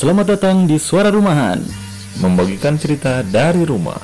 Selamat 0.00 0.32
datang 0.32 0.64
di 0.64 0.80
Suara 0.80 1.12
Rumahan 1.12 1.60
membagikan 2.24 2.80
cerita 2.80 3.20
dari 3.20 3.68
rumah. 3.68 4.00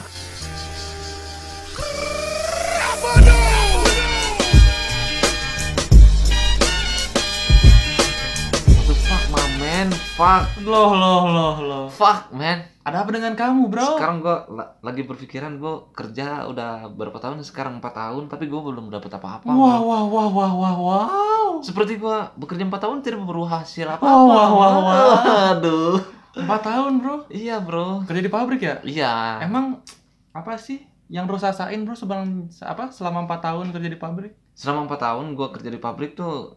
Fuck, 10.17 10.64
Loh, 10.64 10.96
loh, 10.96 11.29
loh, 11.29 11.55
loh. 11.61 11.85
fuck, 11.93 12.33
man. 12.33 12.65
Ada 12.80 13.05
apa 13.05 13.12
dengan 13.12 13.37
kamu, 13.37 13.69
bro? 13.69 14.01
Sekarang 14.01 14.25
gua 14.25 14.48
la- 14.48 14.73
lagi 14.80 15.05
berpikiran 15.05 15.61
gua 15.61 15.93
kerja 15.93 16.48
udah 16.48 16.89
berapa 16.89 17.21
tahun? 17.21 17.45
Sekarang 17.45 17.77
4 17.77 17.93
tahun, 17.93 18.25
tapi 18.25 18.48
gua 18.48 18.65
belum 18.65 18.89
dapat 18.89 19.12
apa-apa. 19.12 19.45
Wah, 19.45 19.77
bro. 19.77 19.84
wah, 19.84 20.02
wah, 20.09 20.29
wah, 20.33 20.52
wah, 20.57 20.75
wow. 20.75 21.48
Seperti 21.61 22.01
gua 22.01 22.33
bekerja 22.33 22.65
4 22.65 22.80
tahun 22.80 23.05
tidak 23.05 23.29
berubah 23.29 23.61
hasil 23.61 23.84
apa-apa. 23.87 24.09
Wah, 24.09 24.24
wah, 24.24 24.48
wah, 24.48 24.77
wah. 24.80 25.16
Aduh. 25.52 26.01
Empat 26.33 26.60
tahun, 26.65 26.93
bro. 26.96 27.16
Iya, 27.29 27.60
bro. 27.60 28.01
Kerja 28.09 28.23
di 28.24 28.33
pabrik 28.33 28.60
ya? 28.65 28.80
Iya. 28.80 29.45
Emang 29.45 29.85
apa 30.33 30.57
sih 30.57 30.80
yang 31.09 31.29
bro 31.29 31.37
rasain, 31.37 31.85
bro, 31.85 31.93
sebelum 31.93 32.48
apa 32.65 32.88
selama 32.88 33.29
empat 33.29 33.52
tahun 33.52 33.69
kerja 33.69 33.88
di 33.88 34.01
pabrik? 34.01 34.33
Selama 34.57 34.88
4 34.88 34.96
tahun 34.96 35.37
gua 35.37 35.52
kerja 35.52 35.69
di 35.69 35.77
pabrik 35.77 36.16
tuh 36.16 36.57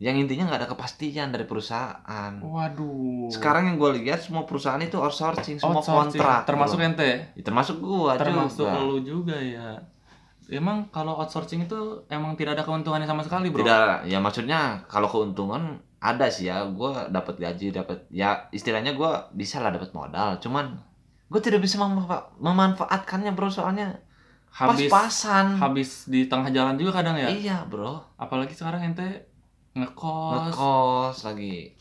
yang 0.00 0.16
intinya 0.16 0.48
nggak 0.48 0.60
ada 0.64 0.68
kepastian 0.68 1.28
dari 1.28 1.44
perusahaan. 1.44 2.32
Waduh. 2.40 3.28
Sekarang 3.28 3.68
yang 3.68 3.76
gue 3.76 4.00
lihat 4.00 4.24
semua 4.24 4.48
perusahaan 4.48 4.80
itu 4.80 4.96
outsourcing, 4.96 5.60
semua 5.60 5.78
Outsourcing. 5.78 6.16
kontrak. 6.16 6.48
Termasuk 6.48 6.80
ente? 6.80 7.10
Ya, 7.36 7.42
termasuk 7.44 7.76
gua 7.78 8.16
Termasuk 8.16 8.64
juga. 8.64 8.80
lu 8.80 8.96
juga 9.00 9.36
ya. 9.36 9.76
Emang 10.48 10.88
kalau 10.88 11.14
outsourcing 11.14 11.62
itu 11.62 11.78
emang 12.08 12.34
tidak 12.34 12.56
ada 12.56 12.64
keuntungannya 12.64 13.04
sama 13.04 13.22
sekali, 13.22 13.52
bro? 13.52 13.62
Tidak, 13.62 14.08
ya 14.08 14.18
maksudnya 14.18 14.82
kalau 14.88 15.06
keuntungan 15.06 15.78
ada 16.00 16.26
sih 16.26 16.48
ya. 16.48 16.64
Gue 16.66 16.90
dapat 17.06 17.36
gaji, 17.36 17.70
dapat 17.70 18.08
ya 18.08 18.48
istilahnya 18.50 18.96
gue 18.96 19.10
bisa 19.30 19.60
lah 19.60 19.70
dapat 19.70 19.92
modal. 19.92 20.40
Cuman 20.40 20.80
gue 21.28 21.38
tidak 21.38 21.60
bisa 21.60 21.76
memanfa- 21.76 22.34
memanfaatkannya 22.40 23.30
bro 23.30 23.46
soalnya 23.46 24.00
Habis 24.50 24.90
pas-pasan. 24.90 25.62
habis 25.62 26.10
di 26.10 26.26
tengah 26.26 26.50
jalan 26.50 26.74
juga 26.74 26.98
kadang 26.98 27.14
ya. 27.14 27.30
Iya 27.30 27.62
bro, 27.70 28.02
Apalagi 28.18 28.50
sekarang 28.50 28.82
ente 28.82 29.29
ngekos. 29.72 30.50
ngekos 30.50 31.16
lagi. 31.24 31.74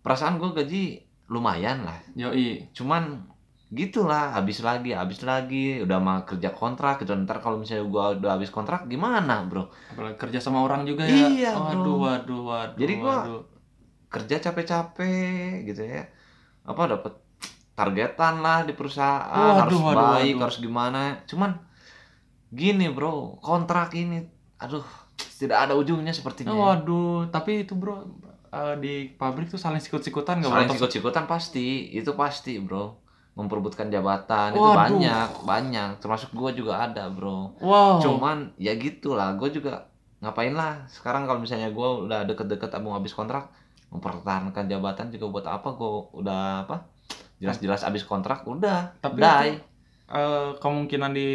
Perasaan 0.00 0.36
gue 0.36 0.50
gaji 0.52 0.84
lumayan 1.26 1.82
lah. 1.82 1.98
Yoi. 2.14 2.70
Cuman 2.72 3.24
gitulah 3.68 4.32
habis 4.32 4.64
lagi 4.64 4.96
habis 4.96 5.20
lagi 5.20 5.76
udah 5.78 6.00
mah 6.00 6.24
kerja 6.24 6.48
kontrak 6.50 7.04
gitu 7.04 7.12
ntar 7.18 7.36
kalau 7.36 7.60
misalnya 7.60 7.84
gua 7.84 8.16
udah 8.16 8.32
habis 8.32 8.48
kontrak 8.48 8.88
gimana 8.88 9.44
bro 9.44 9.68
Apalagi 9.92 10.16
kerja 10.16 10.40
sama 10.40 10.64
orang 10.64 10.88
juga 10.88 11.04
ya. 11.04 11.28
Iya, 11.28 11.52
Waduh, 11.52 11.76
bro. 11.76 11.94
waduh, 12.00 12.40
waduh. 12.48 12.76
Jadi 12.76 12.92
gua- 12.96 13.24
waduh. 13.28 13.42
kerja 14.08 14.40
capek-capek 14.40 15.68
gitu 15.68 15.84
ya 15.84 16.00
apa 16.64 16.80
dapat 16.86 17.12
targetan 17.72 18.40
lah 18.40 18.64
di 18.64 18.72
perusahaan 18.72 19.28
Waduh, 19.28 19.60
harus 19.68 19.76
waduh, 19.78 20.00
baik 20.16 20.32
waduh. 20.32 20.42
harus 20.48 20.58
gimana 20.58 21.00
cuman 21.24 21.50
gini 22.48 22.88
bro 22.88 23.36
kontrak 23.38 23.92
ini 23.92 24.24
aduh 24.56 24.80
tidak 25.38 25.58
ada 25.64 25.72
ujungnya 25.72 26.10
sepertinya. 26.10 26.50
Oh, 26.50 26.66
waduh, 26.66 27.30
tapi 27.30 27.62
itu 27.62 27.72
bro 27.72 28.02
eh, 28.48 28.74
di 28.76 28.94
pabrik 29.10 29.46
tuh 29.46 29.56
saling 29.56 29.78
sikut-sikutan 29.78 30.40
nggak 30.40 30.50
Saling 30.50 30.70
sikut-sikutan 30.74 31.24
pasti 31.24 31.88
itu 31.90 32.10
pasti 32.12 32.58
bro. 32.58 32.98
Memperebutkan 33.32 33.86
jabatan 33.86 34.50
itu 34.50 34.58
Waduh. 34.58 34.74
banyak 34.74 35.28
banyak. 35.46 35.90
Termasuk 35.98 36.34
gua 36.34 36.50
juga 36.50 36.82
ada 36.82 37.06
bro. 37.06 37.54
Wow. 37.58 38.02
cuman 38.02 38.50
ya 38.58 38.74
gitulah 38.74 39.30
gue 39.32 39.46
juga 39.48 39.86
ngapain 40.18 40.50
lah? 40.50 40.82
Sekarang 40.90 41.22
kalau 41.24 41.38
misalnya 41.38 41.70
gua 41.70 42.02
udah 42.02 42.26
deket-deket 42.26 42.74
mau 42.78 42.92
habis 42.92 43.14
kontrak 43.14 43.46
mempertahankan 43.88 44.66
jabatan 44.66 45.08
juga 45.08 45.26
buat 45.30 45.46
apa? 45.46 45.68
Gue 45.72 45.90
udah 46.14 46.66
apa 46.66 46.90
jelas-jelas 47.38 47.86
habis 47.86 48.02
kontrak 48.02 48.42
udah 48.42 48.98
Tapi 48.98 49.22
die. 49.22 49.54
itu- 49.54 49.66
Eh, 50.08 50.50
kemungkinan 50.58 51.12
di 51.12 51.28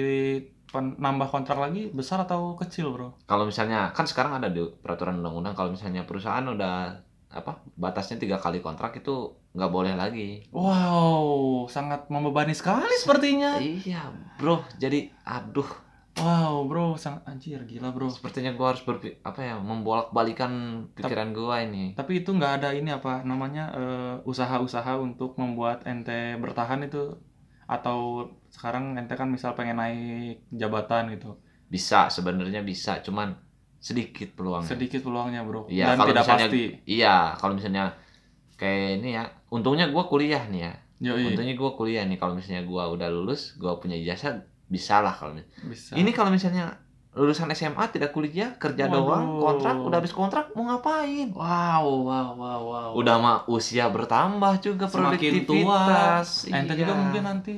nambah 0.75 1.28
kontrak 1.28 1.56
lagi 1.56 1.89
besar 1.89 2.22
atau 2.22 2.53
kecil 2.53 2.89
bro? 2.89 3.09
kalau 3.23 3.45
misalnya 3.45 3.91
kan 3.91 4.03
sekarang 4.03 4.34
ada 4.34 4.47
di 4.47 4.61
peraturan 4.79 5.19
undang-undang 5.19 5.53
kalau 5.53 5.69
misalnya 5.69 6.01
perusahaan 6.03 6.44
udah 6.44 6.97
apa 7.29 7.57
batasnya 7.75 8.17
tiga 8.17 8.38
kali 8.38 8.57
kontrak 8.59 8.94
itu 8.95 9.16
nggak 9.51 9.69
boleh 9.69 9.94
lagi 9.94 10.45
Wow, 10.50 11.66
sangat 11.67 12.06
membebani 12.07 12.51
sekali 12.51 12.94
sepertinya. 12.95 13.57
iya 13.57 14.09
bro 14.35 14.62
jadi 14.75 15.09
aduh 15.23 15.66
Wow 16.13 16.69
bro, 16.69 16.94
sangat 16.94 17.25
anjir 17.25 17.57
gila 17.66 17.89
bro. 17.89 18.06
sepertinya 18.06 18.53
gua 18.53 18.69
harus 18.69 18.85
berpi 18.85 19.17
apa 19.22 19.41
ya 19.41 19.57
membolak 19.57 20.13
balikan 20.13 20.53
pikiran 20.94 21.33
gua 21.33 21.66
ini 21.66 21.97
Tapi 21.97 22.22
itu 22.22 22.29
nggak 22.29 22.62
ada 22.62 22.69
ini 22.69 22.94
apa 22.94 23.25
namanya 23.25 23.73
eh, 23.73 24.16
usaha-usaha 24.22 24.94
untuk 24.95 25.33
membuat 25.35 25.81
ente 25.83 26.38
bertahan 26.38 26.85
itu 26.85 27.17
atau 27.66 28.28
sekarang 28.50 28.96
ente 28.96 29.13
kan 29.13 29.28
misal 29.28 29.53
pengen 29.53 29.78
naik 29.78 30.46
jabatan 30.50 31.13
gitu. 31.13 31.40
Bisa 31.68 32.07
sebenarnya 32.07 32.62
bisa 32.62 33.01
cuman 33.01 33.34
sedikit 33.79 34.35
peluangnya. 34.35 34.69
Sedikit 34.72 35.01
peluangnya 35.03 35.41
bro. 35.44 35.68
Iya, 35.68 35.91
dan 35.91 35.97
kalau 35.97 36.09
tidak 36.12 36.24
misalnya- 36.24 36.47
pasti. 36.50 36.63
Iya, 36.85 37.16
kalau 37.35 37.53
misalnya 37.56 37.84
kayak 38.56 38.90
ini 39.01 39.09
ya, 39.13 39.24
untungnya 39.50 39.90
gua 39.90 40.07
kuliah 40.07 40.44
nih 40.47 40.62
ya. 40.63 40.74
Yoi, 41.03 41.35
Untungnya 41.35 41.56
gua 41.57 41.75
kuliah 41.75 42.07
nih 42.07 42.16
kalau 42.16 42.38
misalnya 42.38 42.63
gua 42.63 42.88
udah 42.88 43.12
lulus, 43.12 43.59
gua 43.59 43.75
punya 43.75 44.00
ijazah 44.00 44.40
bisa 44.72 45.03
lah 45.03 45.12
kalau 45.12 45.35
mis- 45.35 45.50
bisa. 45.68 45.91
Ini 46.00 46.12
kalau 46.16 46.31
misalnya 46.31 46.80
lulusan 47.13 47.50
SMA 47.51 47.85
tidak 47.88 48.09
kuliah, 48.09 48.57
kerja 48.57 48.85
Waduh. 48.85 48.97
doang, 48.97 49.25
kontrak, 49.38 49.75
udah 49.79 49.97
habis 49.97 50.12
kontrak 50.12 50.46
mau 50.51 50.66
ngapain? 50.66 51.29
wow 51.31 51.85
wow 52.01 52.28
wow 52.34 52.62
wow 52.66 52.90
Udah 52.94 53.16
mah 53.18 53.38
usia 53.47 53.85
bertambah 53.88 54.53
juga 54.59 54.85
Semakin 54.85 55.46
produktivitas. 55.46 56.50
ente 56.50 56.74
Iya. 56.74 56.79
juga 56.81 56.94
mungkin 56.96 57.24
nanti 57.24 57.56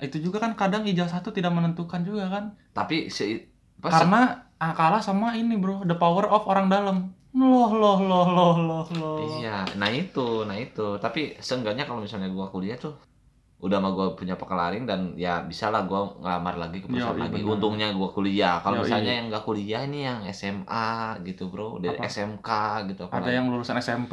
itu 0.00 0.16
juga 0.20 0.42
kan 0.42 0.52
kadang 0.54 0.82
ijazah 0.84 1.22
satu 1.22 1.30
tidak 1.30 1.54
menentukan 1.54 2.02
juga 2.02 2.26
kan 2.28 2.44
Tapi 2.72 3.08
si 3.08 3.38
apa, 3.78 3.88
se- 3.88 3.94
karena 4.02 4.20
ah, 4.56 4.72
kalah 4.74 5.00
sama 5.00 5.34
ini 5.34 5.54
bro 5.54 5.86
the 5.86 5.94
power 5.94 6.26
of 6.26 6.44
orang 6.44 6.66
dalam 6.68 6.96
loh 7.32 7.70
loh 7.72 7.98
loh 8.00 8.26
loh 8.28 8.54
loh 8.58 8.84
loh 8.92 9.16
Iya, 9.38 9.66
nah 9.74 9.90
itu, 9.90 10.44
nah 10.44 10.54
itu. 10.54 10.98
Tapi 10.98 11.34
seenggaknya 11.38 11.82
kalau 11.82 11.98
misalnya 11.98 12.30
gua 12.30 12.46
kuliah 12.46 12.76
tuh 12.76 12.94
udah 13.56 13.78
mah 13.78 13.90
gua 13.90 14.06
punya 14.12 14.34
pekalaring 14.34 14.84
dan 14.84 15.14
ya 15.14 15.40
bisa 15.40 15.68
lah 15.68 15.82
gua 15.82 16.04
ngelamar 16.14 16.58
lagi 16.58 16.78
ke 16.78 16.86
perusahaan 16.86 17.16
lagi. 17.16 17.38
benar. 17.38 17.54
Untungnya 17.54 17.88
gua 17.90 18.08
kuliah. 18.08 18.58
Kalau 18.58 18.82
misalnya 18.82 19.12
yang 19.14 19.26
nggak 19.26 19.40
kuliah 19.42 19.80
ini 19.82 19.98
yang 20.02 20.20
SMA 20.28 20.88
gitu, 21.22 21.46
Bro. 21.46 21.78
Dari 21.78 21.94
Apa? 21.94 22.04
SMK 22.04 22.48
gitu 22.86 23.02
ada 23.02 23.10
apalagi. 23.14 23.32
yang 23.32 23.46
lulusan 23.46 23.76
SMP 23.76 24.12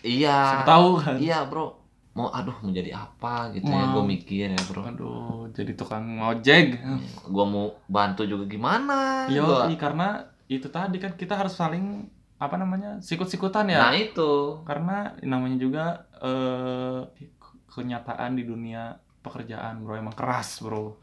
Iya. 0.00 0.62
tahu 0.62 0.96
kan 0.96 1.16
Iya, 1.16 1.44
Bro. 1.44 1.80
Mau 2.10 2.26
aduh 2.28 2.58
menjadi 2.60 2.90
apa 2.92 3.48
gitu 3.50 3.64
ya 3.64 3.86
Mau. 3.86 3.94
gua 3.94 4.04
mikir 4.04 4.48
ya, 4.48 4.62
Bro. 4.64 4.82
aduh 4.84 5.46
jadi 5.48 5.72
tukang 5.72 6.04
ojek 6.18 6.76
Gua 7.24 7.44
mau 7.44 7.70
bantu 7.86 8.24
juga 8.24 8.44
gimana? 8.44 9.24
yo 9.26 9.46
Gua- 9.46 9.70
karena 9.72 10.18
itu 10.44 10.66
tadi 10.66 10.98
kan 10.98 11.14
kita 11.14 11.36
harus 11.36 11.54
saling 11.54 12.10
apa 12.36 12.56
namanya 12.56 12.98
sikut-sikutan 12.98 13.64
ya 13.66 13.78
Nah, 13.80 13.94
itu. 13.94 14.58
karena 14.60 15.14
namanya 15.22 15.56
juga 15.56 15.84
eh 16.18 17.00
ke- 17.14 17.39
kenyataan 17.80 18.30
di 18.32 18.44
dunia 18.44 18.92
pekerjaan 19.18 19.80
bro 19.80 19.96
emang 19.96 20.12
keras 20.12 20.60
bro 20.60 20.94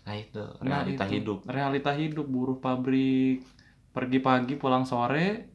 Nah, 0.00 0.14
itu 0.14 0.40
Nah, 0.62 0.80
realita 0.80 1.04
itu. 1.04 1.12
hidup. 1.14 1.38
realita 1.44 1.92
hidup 1.92 2.24
buruh 2.24 2.56
pabrik 2.56 3.44
pergi 3.90 4.18
pagi 4.18 4.54
pulang 4.54 4.80
sore 4.82 5.52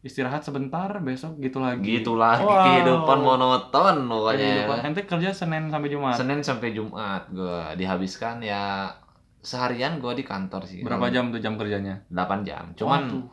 istirahat 0.00 0.40
sebentar 0.40 0.90
besok 1.00 1.38
gitu 1.38 1.58
lagi 1.58 1.98
Gitulah 1.98 2.34
Wow. 2.36 2.62
kehidupan 2.64 3.18
monoton 3.20 3.96
pokoknya. 4.04 4.42
Kehidupan. 4.62 4.78
ente 4.84 5.02
kerja 5.04 5.30
senin 5.30 5.66
sampai 5.66 5.88
jumat 5.88 6.14
Senin 6.14 6.40
sampai 6.40 6.70
Jumat 6.70 7.26
gue 7.28 7.58
dihabiskan 7.74 8.38
ya 8.40 8.90
seharian 9.40 9.98
gue 9.98 10.12
di 10.12 10.24
kantor 10.24 10.62
sih. 10.62 10.82
berapa 10.82 11.06
jam 11.08 11.30
tuh 11.30 11.38
jam 11.38 11.54
kerjanya 11.54 12.02
8 12.08 12.42
jam. 12.42 12.74
Cuman 12.74 13.06
Waduh. 13.06 13.24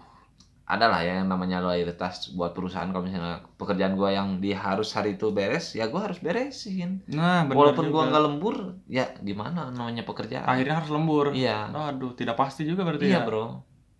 Ada 0.74 0.86
lah 0.88 1.00
ya 1.00 1.14
yang 1.16 1.28
namanya 1.28 1.58
loyalitas 1.60 2.14
buat 2.32 2.52
perusahaan 2.52 2.86
kalau 2.86 3.02
misalnya 3.02 3.42
pekerjaan 3.54 3.94
gue 3.94 4.10
yang 4.10 4.38
di 4.38 4.52
harus 4.52 4.90
hari 4.92 5.14
itu 5.14 5.30
beres, 5.30 5.72
ya 5.72 5.86
gue 5.86 5.98
harus 5.98 6.18
beresin. 6.18 7.02
nah 7.08 7.44
benar 7.44 7.58
Walaupun 7.70 7.86
gue 7.88 8.04
nggak 8.04 8.24
lembur, 8.24 8.56
ya 8.88 9.06
gimana 9.20 9.70
namanya 9.70 10.02
pekerjaan. 10.02 10.46
akhirnya 10.46 10.76
harus 10.76 10.90
lembur 10.90 11.26
Iya. 11.32 11.70
aduh 11.70 12.12
tidak 12.12 12.36
pasti 12.36 12.64
juga 12.64 12.82
berarti 12.82 13.06
Iya 13.06 13.20
ya 13.20 13.22
bro. 13.24 13.46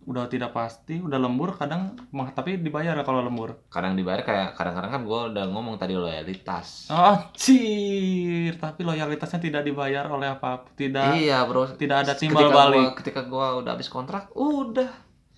udah 0.04 0.26
tidak 0.26 0.52
pasti 0.52 0.98
udah 0.98 1.16
lembur 1.16 1.54
kadang 1.54 1.82
mah 2.10 2.28
tapi 2.28 2.58
dibayar 2.58 2.92
kalau 3.00 3.20
lembur 3.20 3.56
Kadang 3.66 3.94
dibayar 3.94 4.20
kayak 4.20 4.52
kadang-kadang 4.52 4.92
kan 4.92 5.02
gue 5.02 5.20
udah 5.32 5.44
ngomong 5.48 5.74
tadi 5.74 5.94
loyalitas. 5.94 6.92
oh 6.92 7.16
cir 7.32 8.52
tapi 8.54 8.80
loyalitasnya 8.82 9.40
tidak 9.40 9.62
dibayar 9.62 10.04
oleh 10.06 10.28
apa 10.28 10.68
tidak 10.72 11.16
Iya 11.16 11.44
bro. 11.44 11.72
tidak 11.72 12.04
ada 12.04 12.12
Ketika 12.12 12.20
timbal 12.20 12.46
gua- 12.46 12.56
balik 12.62 12.88
ketika 12.98 13.20
gue 13.22 13.46
udah 13.56 13.70
habis 13.70 13.88
kontrak, 13.88 14.28
udah. 14.30 14.92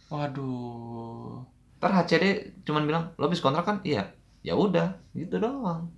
Waduh 0.08 1.42
Ntar 1.76 1.92
HCD 1.92 2.24
cuman 2.64 2.88
bilang, 2.88 3.04
lo 3.20 3.28
habis 3.28 3.44
kontrak 3.44 3.68
kan? 3.68 3.76
Iya. 3.84 4.08
Ya 4.40 4.56
udah, 4.56 4.96
gitu 5.12 5.36
doang. 5.36 5.92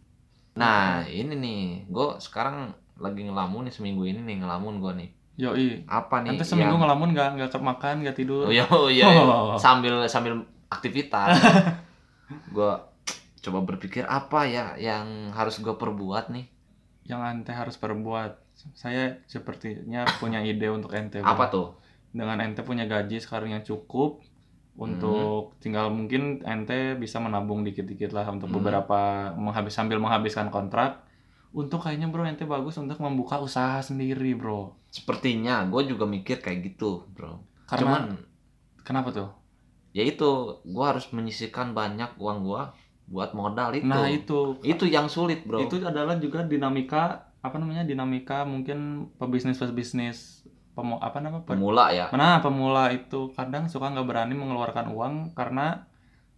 Nah, 0.59 1.07
ini 1.07 1.39
nih, 1.39 1.63
gue 1.87 2.19
sekarang 2.19 2.75
lagi 2.99 3.23
ngelamun 3.23 3.71
nih 3.71 3.75
seminggu 3.75 4.03
ini 4.03 4.19
nih 4.19 4.43
ngelamun 4.43 4.83
gue 4.83 4.93
nih. 4.99 5.11
yoi 5.39 5.87
Apa 5.87 6.27
nih? 6.27 6.35
nanti 6.35 6.43
seminggu 6.43 6.75
yang- 6.75 6.83
ngelamun 6.83 7.15
nggak 7.15 7.29
nggak 7.39 7.63
makan 7.63 8.03
nggak 8.03 8.17
tidur 8.19 8.51
Oh 8.51 8.51
iya, 8.51 8.67
oh, 8.75 8.91
iya. 8.91 9.07
Oh. 9.07 9.55
sambil 9.55 10.03
sambil 10.11 10.43
aktivitas. 10.67 11.39
gue 12.55 12.73
coba 13.39 13.59
berpikir 13.63 14.03
apa 14.05 14.45
ya 14.51 14.75
yang 14.77 15.31
harus 15.31 15.63
gue 15.63 15.73
perbuat 15.73 16.35
nih 16.35 16.51
yang 17.09 17.25
ente 17.25 17.55
harus 17.55 17.81
perbuat 17.81 18.37
saya 18.77 19.17
sepertinya 19.25 20.05
punya 20.21 20.43
ide 20.45 20.69
untuk 20.69 20.93
ente 20.93 21.23
bro. 21.25 21.31
apa 21.33 21.45
tuh 21.49 21.67
dengan 22.19 22.43
ente 22.43 22.67
punya 22.67 22.91
gaji 22.91 23.23
sekarang 23.23 23.55
yang 23.55 23.63
cukup 23.63 24.19
untuk 24.75 25.59
tinggal 25.59 25.91
mungkin 25.91 26.43
ente 26.43 26.99
bisa 26.99 27.19
menabung 27.19 27.63
dikit-dikit 27.63 28.11
lah 28.11 28.27
untuk 28.31 28.51
Hmm. 28.51 28.59
beberapa 28.59 29.31
menghabis 29.35 29.75
sambil 29.75 30.03
menghabiskan 30.03 30.51
kontrak. 30.51 31.07
Untuk 31.51 31.81
kayaknya 31.83 32.11
bro 32.11 32.27
ente 32.27 32.45
bagus 32.45 32.77
untuk 32.77 32.99
membuka 32.99 33.39
usaha 33.39 33.81
sendiri 33.81 34.35
bro. 34.35 34.75
Sepertinya 34.91 35.67
gue 35.67 35.83
juga 35.87 36.05
mikir 36.07 36.39
kayak 36.39 36.75
gitu 36.75 37.07
bro. 37.11 37.43
Karena 37.67 37.83
cuman 37.83 38.03
kenapa 38.83 39.09
tuh? 39.11 39.31
Ya 39.97 40.05
itu 40.05 40.61
gue 40.63 40.85
harus 40.85 41.09
menyisihkan 41.11 41.73
banyak 41.73 42.15
uang 42.21 42.45
gue 42.47 42.63
buat 43.09 43.33
modal 43.33 43.73
itu. 43.75 43.89
Nah 43.89 44.07
itu. 44.07 44.61
Itu 44.63 44.85
yang 44.85 45.09
sulit 45.09 45.43
bro. 45.49 45.59
Itu 45.65 45.81
adalah 45.81 46.21
juga 46.21 46.45
dinamika 46.45 47.33
apa 47.39 47.55
namanya 47.57 47.87
dinamika 47.87 48.43
mungkin 48.45 49.09
pebisnis 49.17 49.57
pebisnis 49.57 50.38
pemu 50.79 50.95
apa 51.03 51.19
nama 51.19 51.39
pe- 51.43 51.51
pemula 51.51 51.85
ya 51.91 52.07
Nah, 52.15 52.39
pemula 52.45 52.95
itu 52.95 53.35
kadang 53.35 53.67
suka 53.67 53.91
nggak 53.91 54.07
berani 54.07 54.35
mengeluarkan 54.39 54.87
uang 54.95 55.15
karena 55.35 55.85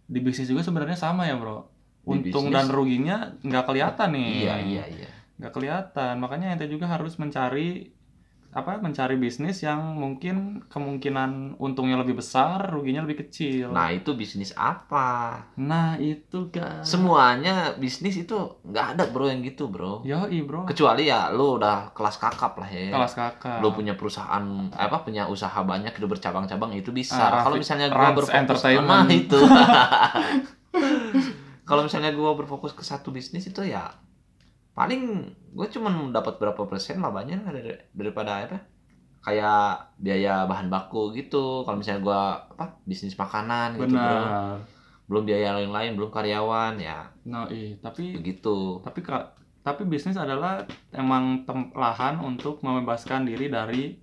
di 0.09 0.19
bisnis 0.25 0.49
juga 0.51 0.65
sebenarnya 0.65 0.97
sama 0.97 1.29
ya, 1.29 1.37
Bro. 1.37 1.69
Untung 2.03 2.49
dan 2.49 2.65
ruginya 2.73 3.37
nggak 3.45 3.63
kelihatan 3.69 4.09
nih. 4.17 4.29
iya 4.43 4.55
iya 4.59 4.83
iya 4.89 5.07
Nggak 5.37 5.53
kelihatan. 5.55 6.13
Makanya 6.17 6.47
ente 6.57 6.65
juga 6.65 6.89
harus 6.89 7.13
mencari 7.21 7.93
apa? 8.51 8.77
Mencari 8.77 9.15
bisnis 9.15 9.59
yang 9.59 9.79
mungkin 9.93 10.35
kemungkinan 10.65 11.55
untungnya 11.57 11.95
lebih 11.95 12.15
besar, 12.15 12.67
ruginya 12.67 12.99
lebih 12.99 13.23
kecil. 13.23 13.71
nah 13.71 13.87
itu 13.87 14.11
bisnis 14.11 14.51
apa 14.53 15.39
Nah, 15.55 15.95
itu 15.95 16.47
guys. 16.49 16.83
semuanya 16.83 17.51
bisnis 17.73 18.17
itu 18.17 18.35
nggak 18.61 18.85
ada 18.93 19.03
bro 19.07 19.25
yang 19.25 19.39
gitu 19.41 19.65
bro 19.65 20.03
Yoi, 20.03 20.41
Bro. 20.41 20.65
kecuali 20.65 21.05
ya 21.05 21.29
lu 21.29 21.55
udah 21.55 21.91
kelas 21.91 22.17
kakap 22.17 22.55
lah 22.55 22.67
ya 22.67 22.91
Kelas 22.91 23.13
kakak. 23.13 23.57
lu 23.57 23.71
punya 23.71 23.93
perusahaan 23.93 24.43
apa 24.69 24.97
punya 24.99 25.25
usaha 25.25 25.55
banyak 25.57 25.91
itu 25.91 26.05
bercabang-cabang 26.05 26.71
itu 26.73 26.91
bisa 26.91 27.15
Ah, 27.17 27.41
kalau 27.41 27.55
misalnya 27.55 27.87
gua 27.87 27.99
Rans 28.05 28.17
berfokus 28.17 28.35
Entertainment. 28.35 29.07
nah 29.07 29.07
itu 29.09 29.39
kalau 31.63 31.81
misalnya 31.83 32.11
gua 32.11 32.33
berfokus 32.33 32.71
ke 32.71 32.81
satu 32.81 33.09
bisnis 33.09 33.45
itu 33.45 33.63
ya 33.63 33.87
paling 34.71 35.27
gue 35.51 35.67
cuman 35.67 36.15
dapat 36.15 36.39
berapa 36.39 36.63
persen 36.67 37.03
lah 37.03 37.11
dari- 37.11 37.79
daripada 37.91 38.39
apa 38.47 38.59
kayak 39.21 39.93
biaya 40.01 40.49
bahan 40.49 40.67
baku 40.67 41.13
gitu. 41.13 41.61
Kalau 41.63 41.77
misalnya 41.77 42.01
gua 42.01 42.21
apa 42.57 42.81
bisnis 42.89 43.13
makanan 43.13 43.77
gitu 43.77 43.93
Benar. 43.93 44.57
belum 45.05 45.23
biaya 45.29 45.53
lain-lain 45.61 45.93
belum 45.93 46.09
karyawan 46.09 46.81
ya. 46.81 47.05
Nah, 47.29 47.45
iya, 47.53 47.77
tapi 47.77 48.17
begitu. 48.17 48.81
tapi 48.81 49.05
kak 49.05 49.37
tapi 49.61 49.85
bisnis 49.85 50.17
adalah 50.17 50.65
emang 50.89 51.45
tem- 51.45 51.69
lahan 51.77 52.17
untuk 52.17 52.65
membebaskan 52.65 53.29
diri 53.29 53.53
dari 53.53 53.93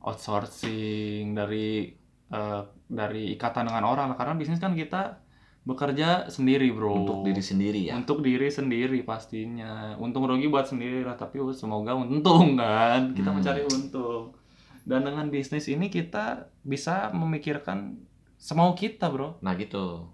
outsourcing 0.00 1.36
dari 1.36 1.92
eh, 2.32 2.62
dari 2.88 3.36
ikatan 3.36 3.68
dengan 3.68 3.84
orang. 3.84 4.16
Karena 4.16 4.34
bisnis 4.40 4.56
kan 4.62 4.72
kita 4.72 5.20
bekerja 5.66 6.30
sendiri 6.30 6.70
bro. 6.70 6.94
Untuk 7.02 7.26
diri 7.26 7.42
sendiri 7.42 7.80
ya? 7.90 7.98
Untuk 7.98 8.22
diri 8.22 8.46
sendiri 8.46 9.02
pastinya. 9.02 9.98
Untung 9.98 10.24
rugi 10.24 10.46
buat 10.46 10.64
sendiri 10.64 11.02
lah 11.02 11.18
tapi 11.18 11.42
semoga 11.52 11.92
untung 11.92 12.54
kan? 12.54 13.10
Kita 13.10 13.34
Hmm. 13.34 13.42
mencari 13.42 13.66
untung. 13.66 14.30
Dan 14.86 15.02
dengan 15.02 15.26
bisnis 15.26 15.66
ini 15.66 15.90
kita 15.90 16.46
bisa 16.62 17.10
memikirkan 17.10 17.98
semau 18.38 18.78
kita 18.78 19.10
bro. 19.10 19.42
Nah 19.42 19.58
gitu. 19.58 20.06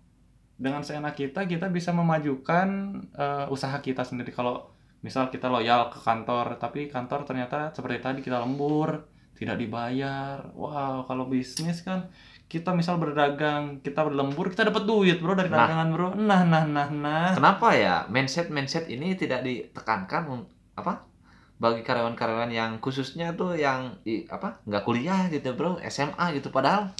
Dengan 0.56 0.80
seenak 0.80 1.20
kita 1.20 1.44
kita 1.44 1.68
bisa 1.68 1.92
memajukan 1.92 2.68
eh, 3.12 3.46
usaha 3.52 3.76
kita 3.78 4.08
sendiri. 4.08 4.32
Kalau 4.32 4.72
misal 5.04 5.28
kita 5.28 5.52
loyal 5.52 5.92
ke 5.92 6.00
kantor 6.00 6.56
tapi 6.56 6.88
kantor 6.88 7.28
ternyata 7.28 7.74
seperti 7.76 7.98
tadi 8.00 8.20
kita 8.24 8.40
lembur 8.40 9.04
tidak 9.36 9.60
dibayar. 9.60 10.48
Wow 10.56 11.04
kalau 11.04 11.28
bisnis 11.28 11.84
kan 11.84 12.08
kita 12.52 12.76
misal 12.76 13.00
berdagang 13.00 13.80
kita 13.80 14.04
berlembur 14.04 14.52
kita 14.52 14.68
dapat 14.68 14.84
duit 14.84 15.16
bro 15.16 15.32
dari 15.32 15.48
Nah. 15.48 15.64
dagangan 15.64 15.88
bro. 15.88 16.08
Nah 16.12 16.44
nah 16.44 16.68
nah 16.68 16.88
nah. 16.92 17.32
Kenapa 17.32 17.72
ya 17.72 18.04
mindset 18.06 18.52
mindset 18.52 18.84
ini 18.86 19.16
tidak 19.16 19.40
ditekankan 19.40 20.44
apa 20.76 21.08
bagi 21.56 21.80
karyawan-karyawan 21.80 22.52
yang 22.52 22.76
khususnya 22.76 23.32
tuh 23.32 23.56
yang 23.56 23.96
i- 24.04 24.28
apa 24.28 24.60
nggak 24.62 24.84
kuliah 24.84 25.32
gitu 25.32 25.56
bro 25.56 25.80
SMA 25.80 26.36
gitu. 26.36 26.52
Padahal 26.52 26.92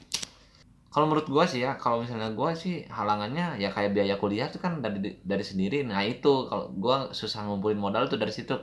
kalau 0.88 1.04
menurut 1.06 1.24
gua 1.26 1.44
sih 1.44 1.60
ya 1.60 1.76
kalau 1.76 2.00
misalnya 2.00 2.32
gua 2.32 2.52
sih 2.52 2.84
halangannya 2.86 3.56
ya 3.56 3.68
kayak 3.68 3.92
biaya 3.92 4.16
kuliah 4.16 4.48
tuh 4.48 4.56
kan 4.58 4.80
dari 4.80 5.20
dari 5.20 5.44
sendiri. 5.44 5.84
Nah 5.84 6.00
itu 6.00 6.48
kalau 6.48 6.72
gua 6.72 7.12
susah 7.12 7.44
ngumpulin 7.44 7.76
modal 7.76 8.08
tuh 8.08 8.16
dari 8.16 8.32
situ. 8.32 8.56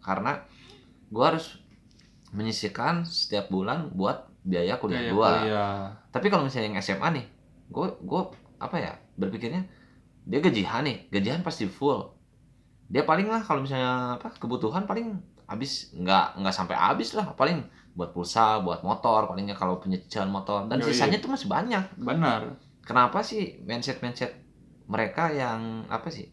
Karena 0.00 0.40
gua 1.08 1.32
harus 1.32 1.60
menyisihkan 2.30 3.04
setiap 3.04 3.48
bulan 3.48 3.92
buat 3.92 4.32
biaya 4.42 4.76
kuliah 4.76 5.00
Biaya 5.02 5.12
gua. 5.12 5.28
kuliah. 5.34 5.80
Tapi 6.12 6.28
kalau 6.28 6.44
misalnya 6.44 6.76
yang 6.76 6.78
SMA 6.84 7.08
nih, 7.16 7.24
gue 7.72 7.88
gue 8.04 8.22
apa 8.60 8.76
ya 8.76 8.92
berpikirnya 9.16 9.64
dia 10.28 10.38
gajian 10.38 10.84
nih, 10.84 11.08
gajian 11.08 11.40
pasti 11.40 11.64
full. 11.66 12.12
Dia 12.92 13.08
paling 13.08 13.26
lah 13.32 13.40
kalau 13.40 13.64
misalnya 13.64 14.20
apa 14.20 14.28
kebutuhan 14.36 14.84
paling 14.84 15.16
habis 15.48 15.90
nggak 15.96 16.38
nggak 16.38 16.54
sampai 16.54 16.76
habis 16.76 17.16
lah 17.16 17.32
paling 17.32 17.64
buat 17.96 18.12
pulsa, 18.12 18.60
buat 18.60 18.84
motor 18.84 19.28
palingnya 19.28 19.56
kalau 19.56 19.80
punya 19.80 20.00
cicilan 20.00 20.28
motor 20.28 20.68
dan 20.68 20.80
Yoi. 20.80 20.92
sisanya 20.92 21.18
tuh 21.18 21.32
masih 21.32 21.48
banyak. 21.48 21.84
benar 21.96 22.60
Kenapa 22.82 23.22
sih 23.22 23.62
mindset 23.62 24.02
mindset 24.02 24.42
mereka 24.90 25.30
yang 25.32 25.86
apa 25.88 26.10
sih 26.10 26.28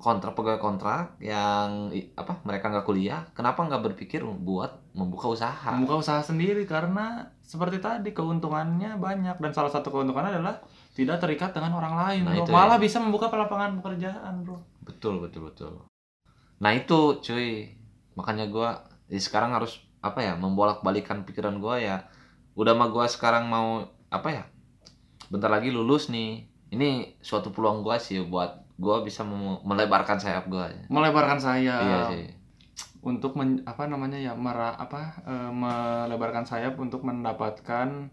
kontrak 0.00 0.32
pegawai 0.32 0.56
kontrak 0.56 1.20
yang 1.20 1.92
apa 2.16 2.40
mereka 2.48 2.72
nggak 2.72 2.88
kuliah, 2.88 3.20
kenapa 3.36 3.68
nggak 3.68 3.92
berpikir 3.92 4.24
buat 4.24 4.80
membuka 4.96 5.28
usaha? 5.28 5.76
membuka 5.76 6.00
usaha 6.00 6.24
sendiri 6.24 6.64
karena 6.64 7.28
seperti 7.44 7.84
tadi 7.84 8.16
keuntungannya 8.16 8.96
banyak 8.96 9.36
dan 9.36 9.52
salah 9.52 9.68
satu 9.68 9.92
keuntungannya 9.92 10.40
adalah 10.40 10.56
tidak 10.96 11.20
terikat 11.20 11.52
dengan 11.52 11.76
orang 11.76 11.94
lain 12.00 12.22
Nah, 12.24 12.34
bro. 12.42 12.48
malah 12.48 12.80
ya. 12.80 12.84
bisa 12.88 12.96
membuka 12.98 13.28
lapangan 13.28 13.76
pekerjaan 13.78 14.40
bro 14.42 14.56
Betul 14.80 15.20
betul 15.20 15.52
betul. 15.52 15.72
Nah 16.58 16.72
itu 16.74 17.20
cuy, 17.20 17.76
makanya 18.16 18.48
gua 18.48 18.88
ya 19.06 19.20
sekarang 19.20 19.52
harus 19.52 19.78
apa 20.00 20.24
ya 20.24 20.32
membolak 20.34 20.80
balikan 20.80 21.22
pikiran 21.22 21.60
gua 21.60 21.76
ya. 21.78 22.08
Udah 22.56 22.72
mah 22.74 22.88
gua 22.88 23.04
sekarang 23.06 23.46
mau 23.46 23.84
apa 24.08 24.28
ya? 24.32 24.44
Bentar 25.30 25.52
lagi 25.52 25.70
lulus 25.70 26.08
nih. 26.10 26.48
Ini 26.70 27.20
suatu 27.20 27.52
peluang 27.54 27.84
gua 27.84 28.00
sih 28.00 28.18
buat 28.24 28.59
gua 28.80 29.04
bisa 29.04 29.22
melebarkan 29.62 30.16
sayap 30.16 30.48
gua. 30.48 30.72
melebarkan 30.88 31.36
saya 31.38 31.76
Iya 31.78 31.98
sih. 32.08 32.24
untuk 33.00 33.32
men- 33.36 33.60
apa 33.64 33.84
namanya 33.84 34.16
ya 34.16 34.32
mera 34.36 34.72
apa 34.74 35.00
eh, 35.24 35.50
melebarkan 35.52 36.44
sayap 36.44 36.74
untuk 36.76 37.04
mendapatkan 37.04 38.08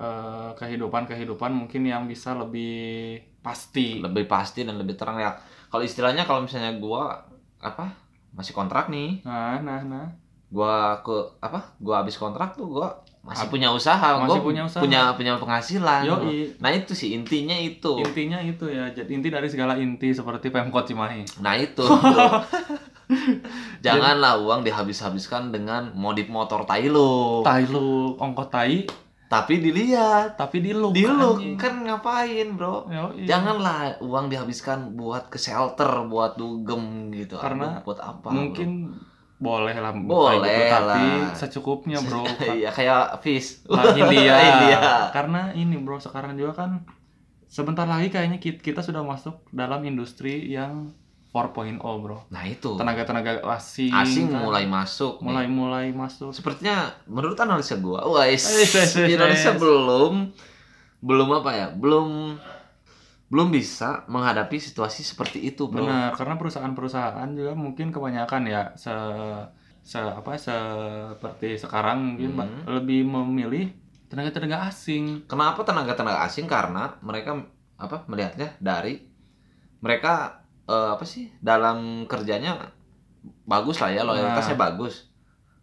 eh, 0.00 0.50
kehidupan-kehidupan 0.56 1.52
mungkin 1.52 1.82
yang 1.84 2.08
bisa 2.08 2.32
lebih 2.32 3.20
pasti. 3.40 4.00
Lebih 4.00 4.24
pasti 4.24 4.64
dan 4.64 4.80
lebih 4.80 4.96
terang 4.96 5.20
ya. 5.20 5.36
Kalau 5.68 5.84
istilahnya 5.84 6.24
kalau 6.24 6.44
misalnya 6.44 6.76
gua 6.80 7.20
apa 7.60 7.92
masih 8.32 8.52
kontrak 8.52 8.88
nih, 8.88 9.20
Nah, 9.26 9.60
nah, 9.60 9.80
nah. 9.84 10.06
gua 10.48 11.00
ke 11.04 11.12
apa? 11.40 11.76
Gua 11.76 12.00
habis 12.00 12.16
kontrak 12.16 12.56
tuh 12.56 12.68
gua 12.68 12.88
masih 13.20 13.52
punya 13.52 13.68
usaha, 13.68 14.16
masih 14.16 14.40
gua 14.40 14.46
punya 14.48 14.62
usaha. 14.64 14.80
punya 14.80 15.12
punya 15.12 15.32
penghasilan. 15.36 16.02
Yoi. 16.08 16.56
Nah 16.56 16.72
itu 16.72 16.96
sih 16.96 17.12
intinya 17.12 17.52
itu. 17.52 18.00
Intinya 18.00 18.40
itu 18.40 18.64
ya, 18.66 18.88
jadi 18.90 19.10
inti 19.12 19.28
dari 19.28 19.44
segala 19.46 19.76
inti 19.76 20.08
seperti 20.10 20.48
Pemkot 20.48 20.88
Cimahi. 20.88 21.44
Nah 21.44 21.54
itu. 21.54 21.84
bro. 22.00 22.40
Janganlah 23.84 24.38
uang 24.40 24.62
dihabis-habiskan 24.62 25.50
dengan 25.50 25.92
modif 25.92 26.30
motor 26.30 26.64
tai 26.64 26.86
lu. 26.88 27.42
Tai 27.42 27.64
lu 27.66 28.14
ongkot 28.16 28.48
tai, 28.48 28.86
Tapi 29.30 29.62
dilihat, 29.62 30.34
tapi 30.34 30.58
di 30.58 30.74
look. 30.74 30.90
di 30.90 31.06
look 31.06 31.38
kan 31.54 31.86
ngapain, 31.86 32.50
Bro? 32.58 32.90
Yoi. 32.90 33.30
Janganlah 33.30 34.02
uang 34.02 34.26
dihabiskan 34.26 34.98
buat 34.98 35.30
ke 35.30 35.38
shelter, 35.38 35.86
buat 36.10 36.34
dugem 36.34 37.14
gitu. 37.14 37.38
Karena 37.38 37.78
Aduh, 37.78 37.86
buat 37.86 38.02
apa? 38.02 38.26
mungkin 38.26 38.90
boleh 39.40 39.72
lah 39.74 39.90
Boleh 39.90 40.36
gitu, 40.44 40.68
tapi 40.70 41.00
lah. 41.00 41.32
secukupnya 41.32 41.98
bro? 41.98 42.22
Iya, 42.52 42.68
kayak 42.68 43.18
fish. 43.18 43.64
Nah, 43.66 43.88
India. 43.90 44.34
India. 44.52 44.78
karena 45.10 45.50
ini 45.52 45.74
bro 45.76 45.96
sekarang 45.96 46.36
juga 46.36 46.52
kan 46.58 46.84
sebentar 47.46 47.82
lagi 47.82 48.08
kayaknya 48.08 48.36
ki- 48.36 48.60
kita 48.60 48.78
sudah 48.78 49.00
masuk 49.00 49.40
dalam 49.50 49.80
industri 49.82 50.44
yang 50.46 50.92
4.0 51.30 51.78
bro 51.78 52.26
Nah, 52.28 52.42
itu. 52.44 52.74
tenaga-tenaga 52.74 53.40
asing 53.50 53.88
Asing 53.88 54.26
kan. 54.28 54.44
mulai 54.44 54.66
masuk. 54.66 55.18
nih. 55.18 55.24
mulai 55.24 55.46
mulai 55.46 55.86
masuk 55.90 56.30
Sepertinya 56.30 56.92
menurut 57.06 57.34
analisa 57.34 57.74
gua, 57.76 58.04
Indonesia 59.08 59.50
wes. 59.50 59.58
belum 59.58 60.14
belum 61.00 61.28
apa 61.32 61.50
ya? 61.50 61.66
Belum 61.72 62.36
belum 63.30 63.48
bisa 63.54 64.02
menghadapi 64.10 64.58
situasi 64.58 65.06
seperti 65.06 65.38
itu, 65.46 65.70
Bro. 65.70 65.86
benar 65.86 66.10
karena 66.18 66.34
perusahaan-perusahaan 66.34 67.30
juga 67.30 67.54
mungkin 67.54 67.94
kebanyakan 67.94 68.42
ya 68.50 68.62
se 68.74 68.90
se 69.80 69.96
apa 69.96 70.34
seperti 70.36 71.56
sekarang 71.56 71.98
mungkin 72.18 72.30
Hmm. 72.36 72.66
Lebih 72.68 73.06
memilih 73.06 73.70
tenaga-tenaga 74.10 74.66
asing 74.68 75.24
Kenapa 75.30 75.62
tenaga-tenaga 75.62 76.26
asing? 76.26 76.50
Karena 76.50 76.98
mereka 77.00 77.38
apa 77.80 78.04
melihatnya 78.10 78.58
dari 78.60 78.98
mereka 79.80 80.44
eh, 80.68 80.90
apa 80.94 81.04
sih 81.06 81.30
dalam 81.40 82.04
kerjanya 82.10 82.70
bagus 83.46 83.80
lah 83.80 83.90
ya 83.94 84.02
loyalitasnya 84.04 84.56
Nah. 84.58 84.64
bagus 84.68 84.94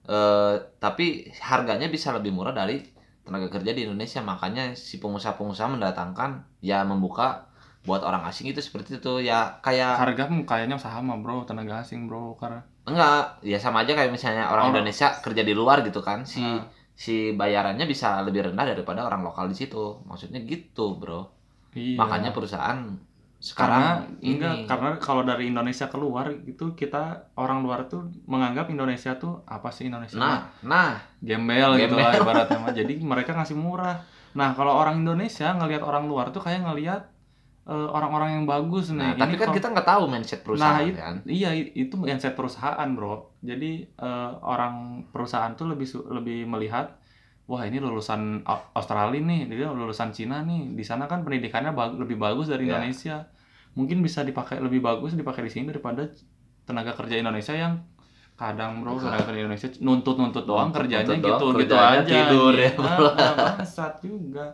Eh, 0.07 0.55
tapi 0.79 1.27
harganya 1.43 1.91
bisa 1.91 2.15
lebih 2.15 2.31
murah 2.31 2.55
dari 2.55 2.79
tenaga 3.27 3.51
kerja 3.51 3.75
di 3.75 3.83
Indonesia 3.83 4.23
makanya 4.23 4.71
si 4.71 5.03
pengusaha-pengusaha 5.03 5.67
mendatangkan 5.75 6.47
ya 6.63 6.87
membuka 6.87 7.46
buat 7.87 8.03
orang 8.03 8.27
asing 8.27 8.51
itu 8.51 8.59
seperti 8.59 8.99
itu 8.99 9.23
ya 9.23 9.63
kayak 9.63 9.95
Harga 9.95 10.27
pun 10.27 10.43
kayaknya 10.43 10.75
sama 10.75 11.15
bro, 11.23 11.47
tenaga 11.47 11.79
asing 11.79 12.11
bro 12.11 12.35
karena 12.35 12.59
enggak 12.83 13.39
ya 13.41 13.55
sama 13.55 13.87
aja 13.87 13.95
kayak 13.95 14.11
misalnya 14.11 14.51
orang 14.51 14.69
Oh. 14.69 14.71
Indonesia 14.75 15.07
kerja 15.23 15.41
di 15.47 15.55
luar 15.55 15.79
gitu 15.87 16.03
kan 16.03 16.27
si 16.27 16.43
Nah. 16.43 16.67
si 16.91 17.31
bayarannya 17.31 17.87
bisa 17.87 18.19
lebih 18.27 18.51
rendah 18.51 18.67
daripada 18.67 19.07
orang 19.07 19.23
lokal 19.23 19.47
di 19.47 19.55
situ 19.55 20.03
maksudnya 20.03 20.43
gitu 20.43 20.99
bro 20.99 21.31
iya. 21.71 21.95
makanya 21.95 22.35
perusahaan 22.35 22.99
karena 23.37 23.37
sekarang 23.37 23.83
enggak 24.25 24.55
ini 24.57 24.65
karena 24.65 24.89
kalau 24.97 25.21
dari 25.21 25.53
Indonesia 25.53 25.85
keluar 25.93 26.33
itu 26.33 26.73
kita 26.73 27.31
orang 27.37 27.61
luar 27.61 27.85
tuh 27.85 28.09
menganggap 28.25 28.65
Indonesia 28.67 29.13
tuh 29.15 29.45
apa 29.45 29.69
sih 29.69 29.87
Indonesia 29.87 30.17
nah 30.17 30.49
nah 30.65 30.97
gembel, 31.21 31.77
gitu 31.77 31.93
lah 31.95 32.17
ibaratnya. 32.17 32.59
Jadi 32.81 32.97
mereka 33.01 33.37
ngasih 33.37 33.57
murah. 33.57 34.01
Nah, 34.33 34.53
kalau 34.53 34.73
orang 34.77 35.01
Indonesia 35.01 35.49
ngelihat 35.53 35.81
orang 35.81 36.05
luar 36.05 36.29
tuh 36.29 36.41
kayak 36.41 36.61
ngelihat 36.61 37.09
eh, 37.67 37.87
orang-orang 37.89 38.29
yang 38.33 38.45
bagus 38.45 38.89
nih. 38.89 38.97
nah 38.97 39.11
tapi 39.13 39.27
Ini 39.27 39.35
kan 39.35 39.45
kalau- 39.45 39.55
kita 39.55 39.67
nggak 39.69 39.87
tahu 39.87 40.03
mindset 40.07 40.39
perusahaan 40.41 40.79
Nah, 40.79 40.95
kan 40.95 41.15
Iya, 41.23 41.49
itu 41.53 41.93
mindset 41.95 42.33
perusahaan, 42.33 42.87
Bro. 42.89 43.13
Jadi 43.41 43.71
eh, 43.83 44.31
orang 44.41 44.75
perusahaan 45.05 45.51
tuh 45.53 45.67
lebih 45.67 45.83
lebih 46.09 46.47
melihat 46.47 46.95
wah 47.43 47.61
ini 47.61 47.77
lulusan 47.77 48.43
Au- 48.43 48.71
Australia 48.73 49.19
nih, 49.19 49.47
dia 49.47 49.67
lulusan 49.69 50.11
Cina 50.11 50.41
nih. 50.41 50.73
Di 50.73 50.83
sana 50.83 51.05
kan 51.05 51.21
pendidikannya 51.21 51.71
bag- 51.71 51.95
lebih 51.95 52.15
bagus 52.17 52.47
dari 52.47 52.63
Ya. 52.63 52.75
Indonesia. 52.75 53.27
Mungkin 53.73 53.99
bisa 53.99 54.23
dipakai 54.23 54.57
lebih 54.57 54.79
bagus 54.79 55.13
dipakai 55.13 55.43
di 55.43 55.51
sini 55.51 55.65
daripada 55.67 56.07
tenaga 56.63 56.91
kerja 56.93 57.15
Indonesia 57.15 57.51
yang 57.53 57.83
kadang 58.33 58.79
bro 58.79 58.95
tenaga 58.95 59.25
kerja 59.25 59.41
Indonesia 59.41 59.69
nuntut-nuntut 59.79 60.45
doang 60.45 60.69
Nuntut-nuntut 60.69 60.77
kerjanya 60.83 61.09
doang, 61.09 61.23
gitu 61.25 61.45
gitu 61.57 61.73
kerjanya 61.73 61.89
aja 61.97 62.05
tidur 62.05 62.53
ya, 62.53 62.69
Ah, 62.69 62.77
bro. 62.77 63.05
ah, 63.09 63.33
bangsat 63.35 63.93
juga 63.99 64.45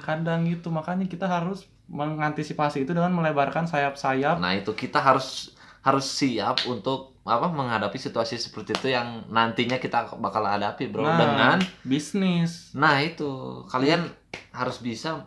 kadang 0.00 0.40
gitu 0.44 0.68
makanya 0.68 1.06
kita 1.06 1.26
harus 1.26 1.62
mengantisipasi 1.90 2.80
itu 2.80 2.90
dengan 2.90 3.10
melebarkan 3.10 3.64
sayap-sayap 3.64 4.38
nah 4.38 4.52
itu 4.52 4.70
kita 4.72 4.96
harus 4.96 5.50
harus 5.80 6.06
siap 6.06 6.62
untuk 6.64 7.18
apa 7.22 7.48
menghadapi 7.48 7.96
situasi 7.96 8.36
seperti 8.36 8.72
itu 8.74 8.88
yang 8.88 9.26
nantinya 9.26 9.76
kita 9.76 10.16
bakal 10.16 10.42
hadapi 10.42 10.86
bro 10.86 11.02
Nah. 11.02 11.16
dengan 11.16 11.56
bisnis 11.82 12.70
nah 12.72 12.96
itu 12.96 13.26
kalian 13.66 14.06
harus 14.50 14.78
bisa 14.78 15.26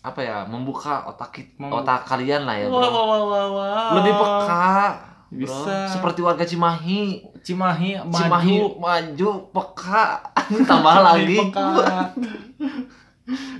apa 0.00 0.20
ya 0.20 0.36
membuka 0.44 1.06
otak 1.06 1.30
kit- 1.32 1.54
Mem- 1.56 1.70
otak 1.72 2.04
kalian 2.04 2.42
lah 2.42 2.56
ya 2.56 2.66
bro 2.66 2.76
wah, 2.76 2.90
wah, 2.90 3.22
wah, 3.22 3.46
wah. 3.48 3.90
lebih 3.96 4.12
peka 4.12 4.68
bro. 5.30 5.40
Bisa. 5.48 5.88
seperti 5.88 6.20
warga 6.20 6.44
Cimahi 6.44 7.24
Cimahi 7.40 7.96
maju 7.96 8.12
Cimahi 8.12 8.54
maju 8.76 9.30
peka 9.48 10.04
tambah 10.68 10.94
lagi 11.00 11.36
peka. 11.40 11.66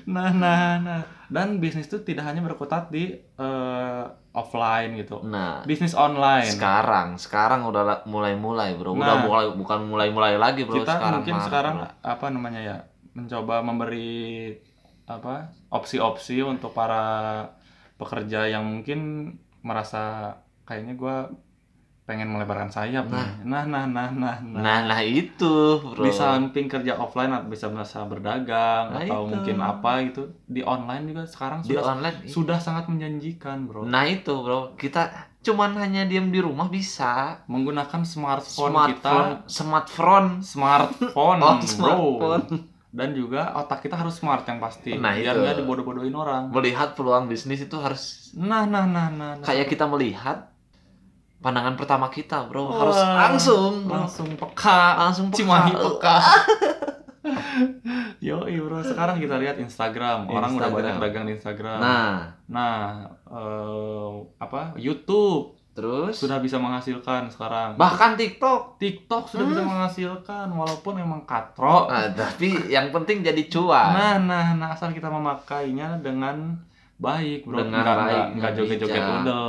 nah 0.05 0.31
nah 0.33 0.77
nah 0.77 1.01
dan 1.29 1.57
bisnis 1.57 1.87
itu 1.87 2.03
tidak 2.03 2.27
hanya 2.27 2.41
berkutat 2.41 2.89
di 2.89 3.15
eh, 3.15 4.05
offline 4.33 4.97
gitu 4.97 5.23
nah 5.23 5.63
bisnis 5.63 5.95
online 5.95 6.49
sekarang 6.49 7.15
sekarang 7.17 7.63
udah 7.63 7.83
la- 7.83 8.05
mulai-mulai 8.05 8.75
bro 8.75 8.93
udah 8.93 9.17
Nah. 9.17 9.25
mulai 9.25 9.47
bukan 9.53 9.81
mulai-mulai 9.85 10.35
lagi 10.37 10.63
bro 10.63 10.77
kita 10.77 10.99
sekarang 10.99 11.15
mungkin 11.17 11.37
sekarang 11.41 11.75
bro. 11.79 11.89
apa 12.03 12.27
namanya 12.29 12.61
ya 12.61 12.77
mencoba 13.13 13.61
memberi 13.61 14.51
apa 15.05 15.35
opsi-opsi 15.69 16.41
untuk 16.41 16.73
para 16.73 17.47
pekerja 17.95 18.49
yang 18.49 18.65
mungkin 18.65 19.31
merasa 19.61 20.35
kayaknya 20.65 20.97
gua 20.97 21.17
pengen 22.03 22.35
melebarkan 22.35 22.67
sayap. 22.67 23.07
Nih. 23.07 23.47
nah 23.47 23.63
nah 23.63 23.87
nah 23.87 24.11
nah 24.11 24.35
nah, 24.43 24.59
nah 24.59 24.79
nah 24.91 25.01
itu 25.01 25.79
bro. 25.79 26.03
Di 26.03 26.11
samping 26.11 26.67
kerja 26.67 26.99
offline 26.99 27.31
atau 27.31 27.47
bisa 27.47 27.71
bisa 27.71 28.03
berdagang 28.05 28.91
Nah, 28.91 29.07
atau 29.07 29.23
itu. 29.27 29.31
mungkin 29.39 29.57
apa 29.63 30.03
gitu. 30.11 30.23
Di 30.51 30.67
online 30.67 31.15
juga 31.15 31.23
sekarang 31.31 31.63
di 31.63 31.73
sudah 31.73 31.85
online 31.87 32.17
sudah 32.27 32.59
sangat 32.59 32.91
menjanjikan 32.91 33.71
bro. 33.71 33.87
Nah 33.87 34.03
itu 34.03 34.35
bro. 34.35 34.75
Kita 34.75 35.31
cuman 35.43 35.79
hanya 35.79 36.03
diam 36.03 36.35
di 36.35 36.43
rumah 36.43 36.67
bisa. 36.67 37.47
Menggunakan 37.47 38.03
smartphone, 38.03 38.75
smartphone 38.75 39.27
kita. 39.47 39.47
Smartphone 39.47 40.29
smartphone. 40.43 41.39
Oh 41.47 41.59
bro. 41.59 41.63
smartphone. 41.63 42.45
Dan 42.93 43.17
juga 43.17 43.57
otak 43.57 43.89
kita 43.89 43.97
harus 43.97 44.21
smart 44.21 44.45
yang 44.45 44.61
pasti 44.61 44.93
Nah, 45.01 45.17
biar 45.17 45.33
nggak 45.33 45.65
dibodoh-bodohin 45.65 46.13
orang. 46.13 46.53
Melihat 46.53 46.93
peluang 46.93 47.25
bisnis 47.25 47.65
itu 47.65 47.79
harus 47.81 48.29
nah 48.37 48.65
nah 48.65 48.85
nah 48.85 49.09
nah, 49.09 49.33
nah. 49.37 49.45
kayak 49.45 49.69
kita 49.69 49.85
melihat 49.89 50.52
pandangan 51.43 51.75
pertama 51.75 52.07
kita 52.07 52.47
bro 52.47 52.71
Wah, 52.71 52.79
harus 52.87 52.97
langsung 52.97 53.73
bro. 53.85 53.99
langsung 53.99 54.29
peka 54.39 54.97
langsung 54.97 55.27
peka. 55.29 55.39
Cimahi 55.43 55.73
peka 55.75 56.17
Yo, 58.23 58.47
bro. 58.47 58.83
Sekarang 58.83 59.19
kita 59.19 59.39
lihat 59.39 59.59
Instagram. 59.59 60.27
Orang 60.27 60.55
udah 60.55 60.71
Instagram. 60.71 60.79
banyak 60.79 60.95
dagang 61.03 61.25
di 61.27 61.33
Instagram. 61.39 61.79
nah 61.79 62.11
Nah, 62.47 62.79
eh, 63.27 64.11
apa? 64.39 64.75
YouTube 64.79 65.59
terus 65.73 66.21
sudah 66.21 66.37
bisa 66.37 66.61
menghasilkan 66.61 67.33
sekarang. 67.33 67.81
bahkan 67.81 68.13
TikTok 68.13 68.77
TikTok 68.77 69.25
sudah 69.25 69.49
bisa 69.49 69.65
menghasilkan 69.65 70.53
walaupun 70.53 71.01
memang 71.01 71.25
katro. 71.25 71.89
nah, 71.89 72.13
tapi 72.13 72.53
yang 72.69 72.93
penting 72.93 73.25
jadi 73.25 73.41
cuan 73.49 73.97
Nah, 73.97 74.15
nah, 74.21 74.47
nah 74.53 74.77
asal 74.77 74.93
kita 74.93 75.09
memakainya 75.09 75.97
dengan 76.05 76.61
baik, 77.03 77.41
bro. 77.43 77.59
Dengan 77.59 77.75
Nggak- 77.77 77.99
baik, 77.99 77.99
nggak- 77.99 78.23
nggak 78.23 78.39
nggak 78.39 78.53
joget-joget 78.57 78.95
bijak. 78.95 79.19
udel. 79.19 79.43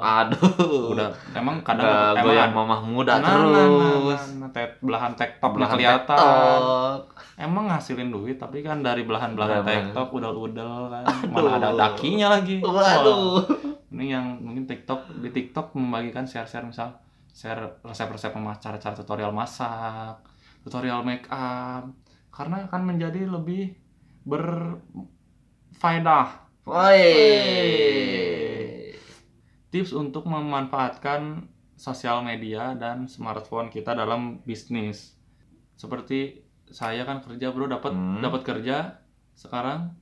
aduh 0.00 0.90
Udah, 0.90 1.08
emang 1.32 1.56
kadang 1.60 1.82
Udah 1.82 2.12
emang 2.12 2.24
goyang 2.24 2.50
mamah 2.50 2.80
muda 2.80 3.12
Nah, 3.12 3.18
nah, 3.18 3.28
terus 3.28 3.52
nah, 3.52 3.66
nah, 3.68 4.18
nah, 4.38 4.48
tek- 4.50 4.78
belahan 4.80 5.12
TikTok 5.12 5.50
Belahan 5.52 5.76
kelihatan. 5.76 6.16
TikTok. 6.16 7.00
Emang 7.36 7.64
ngasilin 7.66 8.08
duit 8.08 8.34
tapi 8.34 8.60
kan 8.60 8.80
dari 8.80 9.02
belahan-belahan 9.02 9.60
Belahan- 9.60 9.86
TikTok 9.86 10.08
udel-udel 10.10 10.72
kan. 10.88 11.02
Mana 11.26 11.50
ada 11.54 11.68
dakinya 11.74 12.26
lagi. 12.30 12.58
Waduh. 12.60 13.42
Ini 13.90 14.04
yang 14.08 14.26
mungkin 14.38 14.62
TikTok 14.64 15.18
di 15.18 15.28
TikTok 15.28 15.74
membagikan 15.74 16.22
share-share 16.22 16.62
misal 16.62 16.94
share 17.28 17.58
resep-resep 17.80 18.30
memasak 18.32 18.60
cara-cara 18.62 18.94
tutorial 18.94 19.30
masak, 19.30 20.14
tutorial 20.60 21.00
make 21.00 21.24
up 21.26 21.82
karena 22.30 22.62
akan 22.62 22.82
menjadi 22.86 23.26
lebih 23.26 23.74
berfaedah 24.22 26.30
Woi. 26.70 27.02
tips 29.74 29.90
untuk 29.90 30.30
memanfaatkan 30.30 31.50
sosial 31.74 32.22
media 32.22 32.78
dan 32.78 33.10
smartphone 33.10 33.74
kita 33.74 33.90
dalam 33.90 34.38
bisnis. 34.46 35.18
Seperti 35.74 36.46
saya 36.70 37.02
kan 37.02 37.26
kerja 37.26 37.50
bro 37.50 37.66
dapat 37.66 37.90
Hmm. 37.90 38.22
dapat 38.22 38.46
kerja 38.46 39.02
sekarang 39.34 39.98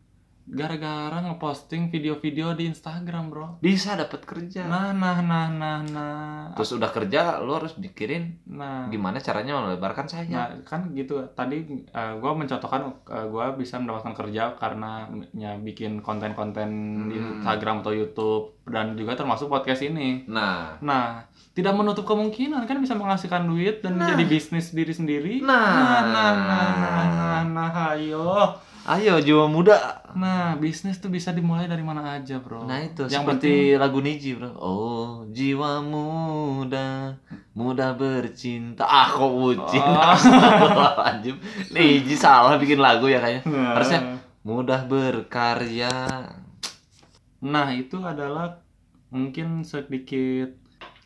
gara-gara 0.50 1.20
ngeposting 1.20 1.88
video-video 1.88 2.52
di 2.52 2.66
Instagram 2.66 3.28
bro. 3.28 3.46
Bisa 3.58 3.92
dapat 3.92 4.24
kerja. 4.24 4.64
Nah 4.64 4.90
nah 4.90 5.20
nah 5.20 5.46
nah 5.46 5.78
nah. 5.82 6.48
Terus 6.52 6.72
udah 6.72 6.88
kerja, 6.88 7.38
lu 7.38 7.52
harus 7.52 7.76
mikirin 7.76 8.40
Nah, 8.48 8.88
gimana 8.88 9.18
caranya 9.18 9.60
melebarkan 9.60 10.04
sayap. 10.04 10.30
nah 10.30 10.48
kan 10.62 10.88
gitu 10.90 11.20
tadi 11.30 11.62
gue 11.92 12.32
mencontohkan 12.34 12.80
gue 13.04 13.46
bisa 13.56 13.76
mendapatkan 13.76 14.16
kerja 14.16 14.56
karena 14.56 15.04
ya, 15.32 15.54
bikin 15.54 16.00
konten-konten 16.00 16.68
di 17.06 17.16
Hmm. 17.18 17.38
Instagram 17.38 17.80
atau 17.80 17.92
YouTube 17.92 18.44
dan 18.64 18.94
juga 18.94 19.12
termasuk 19.14 19.46
podcast 19.46 19.82
ini. 19.82 20.24
Nah, 20.26 20.78
Nah, 20.80 21.22
tidak 21.52 21.74
menutup 21.74 22.04
kemungkinan 22.04 22.64
kan 22.64 22.78
bisa 22.78 22.94
menghasilkan 22.94 23.44
duit 23.44 23.80
dan 23.80 23.94
Nah. 23.94 24.08
menjadi 24.08 24.24
bisnis 24.28 24.70
diri 24.70 24.90
sendiri. 24.90 25.34
Nah. 25.40 25.52
nah, 26.00 26.02
nah, 26.02 26.32
nah, 26.38 26.68
nah, 26.72 27.04
nah, 27.04 27.42
nah, 27.44 27.92
ayo. 27.92 28.54
ayo 28.88 29.18
jiwa 29.18 29.44
muda. 29.44 29.97
Nah, 30.14 30.54
bisnis 30.54 30.96
tuh 30.96 31.08
bisa 31.08 31.30
dimulai 31.30 31.64
dari 31.64 31.80
mana 31.80 32.14
aja, 32.14 32.38
bro. 32.38 32.62
Nah 32.62 32.80
itu 32.80 33.04
yang 33.04 33.22
seperti 33.22 33.74
lagu 33.74 33.98
Niji 33.98 34.32
bro. 34.32 34.52
Oh 34.54 35.10
jiwa 35.28 35.80
muda, 35.80 37.18
muda 37.52 37.92
bercinta. 37.92 38.82
Ah 38.82 39.04
kok 39.06 39.28
bucin. 39.28 39.82
Oh. 39.82 40.14
Niji 41.74 42.14
salah 42.14 42.56
bikin 42.56 42.78
lagu 42.78 43.04
ya 43.04 43.18
kayaknya. 43.18 43.42
penting- 43.42 43.68
Harusnya 43.68 44.00
mudah 44.40 44.80
berkarya. 44.84 45.92
Nah, 47.40 47.68
itu 47.70 48.00
adalah 48.00 48.62
mungkin 49.08 49.62
sedikit 49.62 50.52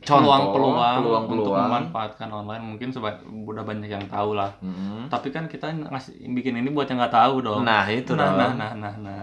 peluang-peluang 0.02 1.24
untuk 1.30 1.54
memanfaatkan 1.54 2.28
online. 2.28 2.62
Mungkin 2.62 2.90
seba- 2.90 3.22
udah 3.22 3.62
banyak 3.62 3.88
yang 3.88 4.04
tahu 4.10 4.34
lah. 4.34 4.50
Mm-mm. 4.58 5.06
Tapi 5.08 5.30
kan 5.30 5.46
kita 5.46 5.70
ngasih 5.70 6.26
bikin 6.34 6.58
ini 6.58 6.68
buat 6.74 6.90
yang 6.90 6.98
nggak 6.98 7.14
tahu 7.14 7.40
dong. 7.40 7.62
Nah 7.62 7.86
itu 7.86 8.18
nah, 8.18 8.34
dong. 8.34 8.36
nah, 8.38 8.52
nah, 8.52 8.72
nah, 8.74 8.94
nah. 8.98 9.22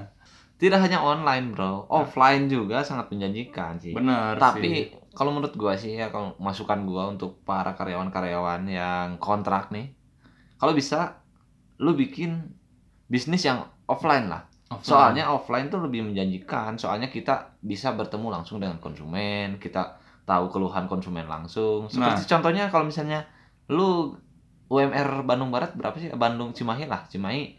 Tidak 0.59 0.75
hanya 0.75 0.99
online 0.99 1.55
bro, 1.55 1.87
offline 1.87 2.51
juga 2.51 2.83
sangat 2.83 3.07
menjanjikan 3.15 3.79
sih. 3.79 3.95
Benar 3.95 4.35
sih. 4.35 4.43
Tapi 4.43 4.71
kalau 5.15 5.31
menurut 5.31 5.55
gua 5.55 5.79
sih 5.79 5.95
ya 5.95 6.11
kalau 6.11 6.35
masukan 6.35 6.83
gua 6.83 7.07
untuk 7.07 7.43
para 7.47 7.71
karyawan-karyawan 7.75 8.67
yang 8.67 9.15
kontrak 9.23 9.71
nih, 9.71 9.95
kalau 10.59 10.75
bisa 10.75 11.23
lu 11.79 11.95
bikin 11.95 12.55
bisnis 13.07 13.47
yang 13.47 13.63
offline 13.87 14.27
lah. 14.27 14.51
Offline. 14.67 14.83
Soalnya 14.83 15.31
offline 15.31 15.71
tuh 15.71 15.79
lebih 15.79 16.11
menjanjikan. 16.11 16.75
Soalnya 16.75 17.07
kita 17.07 17.55
bisa 17.63 17.95
bertemu 17.95 18.27
langsung 18.27 18.59
dengan 18.59 18.83
konsumen, 18.83 19.63
kita 19.63 19.98
tahu 20.29 20.45
keluhan 20.47 20.85
konsumen 20.85 21.25
langsung. 21.25 21.89
Seperti 21.89 22.29
contohnya 22.29 22.69
kalau 22.69 22.85
misalnya 22.85 23.25
lu 23.67 24.13
UMR 24.67 25.25
Bandung 25.25 25.49
Barat 25.49 25.73
berapa 25.73 25.97
sih? 25.97 26.13
Bandung 26.13 26.53
Cimahi 26.53 26.85
lah, 26.85 27.01
Cimahi 27.03 27.57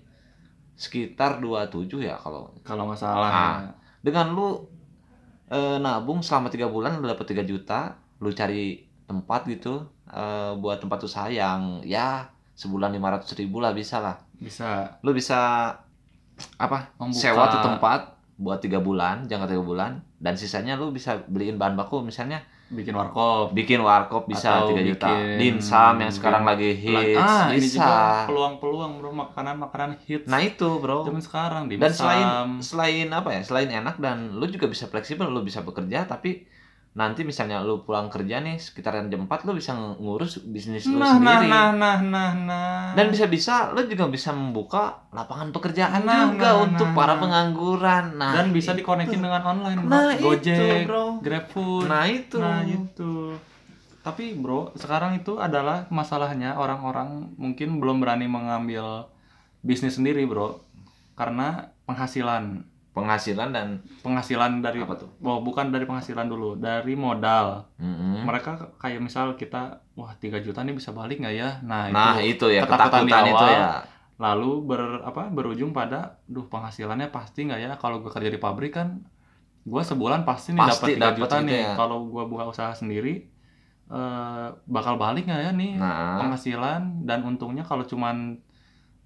sekitar 0.75 1.39
27 1.39 2.01
ya 2.01 2.15
kalau 2.15 2.55
kalau 2.63 2.87
nggak 2.87 2.97
salah 2.97 3.29
Ah. 3.29 3.35
ya. 3.61 3.71
dengan 4.01 4.31
lu 4.31 4.65
eh, 5.47 5.77
nabung 5.77 6.23
selama 6.23 6.47
tiga 6.47 6.67
bulan 6.67 6.97
lu 6.97 7.05
dapat 7.05 7.27
3 7.27 7.43
juta, 7.43 7.93
lu 8.19 8.31
cari 8.31 8.79
tempat 9.05 9.45
gitu 9.45 9.83
eh, 10.07 10.53
buat 10.55 10.79
tempat 10.79 11.03
usaha 11.03 11.27
yang 11.27 11.83
ya 11.83 12.31
sebulan 12.55 12.93
500 12.93 13.35
ribu 13.37 13.59
lah 13.59 13.75
bisa 13.75 13.99
lah. 13.99 14.17
bisa 14.33 14.97
Lu 15.03 15.11
bisa 15.11 15.75
apa? 16.57 16.79
Membuka. 16.97 17.21
sewa 17.21 17.45
tuh 17.49 17.61
tempat 17.61 18.01
buat 18.37 18.57
tiga 18.57 18.81
bulan, 18.81 19.29
jangka 19.29 19.51
tiga 19.51 19.61
bulan, 19.61 19.91
dan 20.17 20.33
sisanya 20.33 20.73
lu 20.75 20.89
bisa 20.91 21.21
beliin 21.27 21.61
bahan 21.61 21.77
baku 21.77 22.01
misalnya 22.01 22.41
bikin 22.71 22.95
warkop. 22.95 23.51
Bikin 23.51 23.83
warkop 23.83 24.31
bisa 24.31 24.63
3 24.65 24.79
juta, 24.87 25.11
dimsum 25.37 25.95
yang 25.99 26.13
sekarang 26.15 26.47
lagi 26.47 26.71
hits, 26.79 27.19
ah 27.19 27.51
ini 27.51 27.67
bisa. 27.67 27.83
juga 27.83 27.99
peluang-peluang 28.31 28.93
bro. 29.03 29.11
Makanan-makanan 29.11 29.99
hits. 30.07 30.31
Nah 30.31 30.39
itu 30.39 30.79
bro. 30.79 31.03
zaman 31.03 31.23
sekarang 31.23 31.63
di 31.67 31.77
dan 31.77 31.91
selain 31.91 32.27
selain 32.63 33.09
apa 33.11 33.35
ya 33.35 33.41
selain 33.43 33.69
enak 33.69 33.99
dan 33.99 34.39
lu 34.39 34.47
juga 34.47 34.71
bisa 34.71 34.87
fleksibel 34.87 35.27
lu 35.27 35.43
bisa 35.43 35.67
bekerja 35.67 36.07
tapi 36.07 36.47
nanti 36.91 37.23
misalnya 37.23 37.63
lu 37.63 37.87
pulang 37.87 38.11
kerja 38.11 38.43
nih 38.43 38.59
sekitaran 38.59 39.07
jam 39.07 39.23
4 39.31 39.47
lu 39.47 39.55
bisa 39.55 39.79
ngurus 39.79 40.43
bisnis 40.43 40.91
lu 40.91 40.99
nah, 40.99 41.15
nah 41.23 41.39
sendiri 41.39 41.47
nah 41.47 41.69
nah 41.71 41.99
nah 42.03 42.31
nah 42.35 42.83
dan 42.99 43.07
bisa-bisa 43.15 43.71
lu 43.71 43.87
juga 43.87 44.11
bisa 44.11 44.35
membuka 44.35 45.07
lapangan 45.15 45.55
pekerjaan 45.55 46.03
Nah, 46.03 46.35
juga 46.35 46.51
nah, 46.51 46.67
untuk 46.67 46.91
nah, 46.91 46.97
para 46.99 47.15
nah. 47.15 47.21
pengangguran 47.23 48.05
nah 48.19 48.35
dan 48.35 48.51
bisa 48.51 48.75
itu. 48.75 48.83
dikonekin 48.83 49.23
dengan 49.23 49.43
online 49.47 49.79
bro. 49.87 49.91
nah 49.91 50.03
Gojek 50.19 50.59
itu 50.59 50.67
bro 50.91 51.05
GrabFood 51.23 51.87
nah 51.87 52.05
itu 52.11 52.37
Nah 52.43 52.61
itu. 52.67 53.13
Tapi 54.01 54.33
bro, 54.33 54.73
sekarang 54.81 55.21
itu 55.21 55.37
adalah 55.37 55.85
masalahnya 55.93 56.57
orang-orang 56.57 57.37
mungkin 57.37 57.85
belum 57.85 58.01
berani 58.01 58.25
mengambil 58.25 59.05
bisnis 59.61 60.01
sendiri 60.01 60.25
bro, 60.25 60.65
karena 61.21 61.69
penghasilan, 61.85 62.65
penghasilan 62.91 63.55
dan 63.55 63.87
penghasilan 64.03 64.59
dari 64.59 64.83
apa 64.83 64.99
tuh 64.99 65.11
oh, 65.23 65.39
bukan 65.47 65.71
dari 65.71 65.87
penghasilan 65.87 66.27
dulu, 66.27 66.59
dari 66.59 66.99
modal. 66.99 67.71
Mm-mm. 67.79 68.27
Mereka 68.27 68.77
kayak 68.83 68.99
misal 68.99 69.39
kita, 69.39 69.79
wah 69.95 70.11
3 70.19 70.43
juta 70.43 70.67
nih 70.67 70.75
bisa 70.75 70.91
balik 70.91 71.23
nggak 71.23 71.35
ya? 71.39 71.51
Nah, 71.63 71.87
nah 71.95 72.19
itu. 72.19 72.51
itu 72.51 72.59
ya 72.59 72.67
ketakutan 72.67 73.07
ketakutan, 73.07 73.23
di 73.25 73.31
itu 73.31 73.45
awal. 73.47 73.55
ya 73.55 73.69
Lalu 74.21 74.51
ber 74.67 74.83
apa 75.07 75.33
berujung 75.33 75.71
pada, 75.71 76.19
duh 76.27 76.45
penghasilannya 76.51 77.09
pasti 77.15 77.47
nggak 77.47 77.61
ya? 77.63 77.73
Kalau 77.79 78.03
gue 78.03 78.11
kerja 78.11 78.29
di 78.29 78.41
pabrik 78.43 78.75
kan, 78.75 79.01
gue 79.65 79.83
sebulan 79.87 80.27
pasti 80.27 80.53
nih 80.53 80.61
dapat 80.61 80.89
3 80.93 81.01
dapat 81.01 81.15
juta 81.17 81.37
gitu 81.41 81.47
nih. 81.47 81.61
ya. 81.63 81.73
Kalau 81.79 81.99
gue 82.11 82.25
buka 82.27 82.45
usaha 82.51 82.75
sendiri, 82.75 83.31
eh, 83.87 84.47
bakal 84.67 84.99
balik 84.99 85.31
nggak 85.31 85.41
ya 85.47 85.53
nih 85.55 85.73
nah 85.79 86.21
penghasilan 86.27 87.07
dan 87.07 87.23
untungnya 87.23 87.63
kalau 87.63 87.87
cuman 87.87 88.39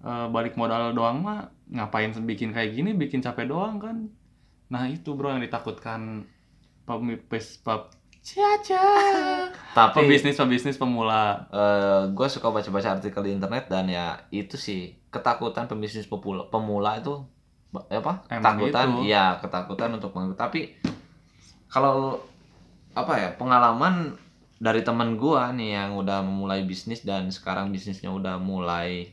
eh, 0.05 0.27
balik 0.29 0.53
modal 0.55 0.93
doang 0.93 1.25
mah 1.25 1.49
ngapain 1.65 2.13
bikin 2.23 2.53
kayak 2.53 2.77
gini 2.77 2.93
bikin 2.93 3.19
capek 3.19 3.49
doang 3.49 3.81
kan 3.81 3.97
nah 4.69 4.85
itu 4.85 5.13
bro 5.13 5.33
yang 5.33 5.41
ditakutkan 5.41 6.25
pemipis 6.85 7.57
pep 7.59 7.89
Ciaca. 8.25 8.81
tapi 9.77 10.01
pebisnis 10.01 10.33
pebisnis 10.33 10.81
pemula 10.81 11.45
gue 12.09 12.25
suka 12.25 12.49
baca-baca 12.49 12.97
artikel 12.97 13.21
di 13.21 13.37
internet 13.37 13.69
dan 13.69 13.85
ya 13.85 14.17
itu 14.33 14.57
sih 14.57 14.97
ketakutan 15.13 15.69
pembisnis 15.69 16.09
pemula, 16.09 16.49
pemula 16.49 16.97
itu 16.97 17.21
apa 17.85 18.25
Emang 18.33 18.57
ketakutan 18.57 18.87
gitu. 18.89 19.01
iya 19.05 19.37
ketakutan 19.37 19.89
untuk 19.93 20.09
meng- 20.17 20.33
tapi 20.33 20.73
kalau 21.69 22.17
apa 22.97 23.13
ya 23.19 23.29
pengalaman 23.37 24.15
dari 24.57 24.81
teman 24.81 25.19
gua 25.19 25.51
nih 25.51 25.75
yang 25.77 25.99
udah 25.99 26.23
memulai 26.23 26.63
bisnis 26.63 27.03
dan 27.03 27.27
sekarang 27.29 27.69
bisnisnya 27.69 28.09
udah 28.09 28.39
mulai 28.39 29.11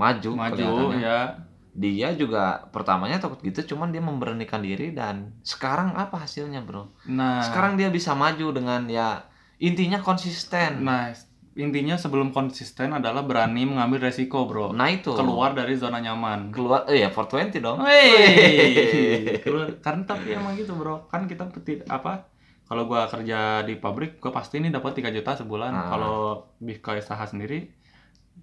maju 0.00 0.30
maju 0.32 0.96
ya. 0.96 1.36
Dia 1.70 2.10
juga 2.18 2.66
pertamanya 2.74 3.22
takut 3.22 3.38
gitu 3.44 3.76
cuman 3.76 3.94
dia 3.94 4.02
memberanikan 4.02 4.58
diri 4.58 4.90
dan 4.90 5.36
sekarang 5.46 5.94
apa 5.94 6.26
hasilnya 6.26 6.64
bro? 6.64 6.90
Nah. 7.06 7.44
Sekarang 7.44 7.78
dia 7.78 7.92
bisa 7.92 8.16
maju 8.16 8.50
dengan 8.50 8.88
ya 8.90 9.28
intinya 9.60 10.00
konsisten. 10.02 10.82
Nah 10.82 11.12
intinya 11.58 11.98
sebelum 11.98 12.30
konsisten 12.30 12.94
adalah 12.94 13.26
berani 13.26 13.66
mengambil 13.68 14.10
resiko 14.10 14.46
bro. 14.48 14.72
Nah 14.72 14.88
itu. 14.90 15.12
Keluar 15.12 15.52
dari 15.52 15.76
zona 15.76 16.00
nyaman. 16.00 16.50
Keluar 16.50 16.88
eh 16.88 17.04
ya 17.04 17.10
420 17.12 17.60
dong. 17.60 17.78
Wey, 17.84 19.36
keluar 19.44 19.68
karena 19.82 20.02
tapi 20.06 20.34
emang 20.34 20.54
gitu 20.56 20.72
bro. 20.74 21.06
Kan 21.10 21.26
kita 21.26 21.50
peti- 21.50 21.84
apa 21.86 22.30
kalau 22.70 22.86
gua 22.86 23.10
kerja 23.10 23.66
di 23.66 23.74
pabrik 23.76 24.22
gua 24.22 24.30
pasti 24.30 24.62
ini 24.62 24.70
dapat 24.70 25.02
3 25.02 25.10
juta 25.10 25.34
sebulan. 25.34 25.70
Ah. 25.74 25.86
kalau 25.90 26.18
bikin 26.62 27.02
usaha 27.02 27.24
sendiri 27.26 27.66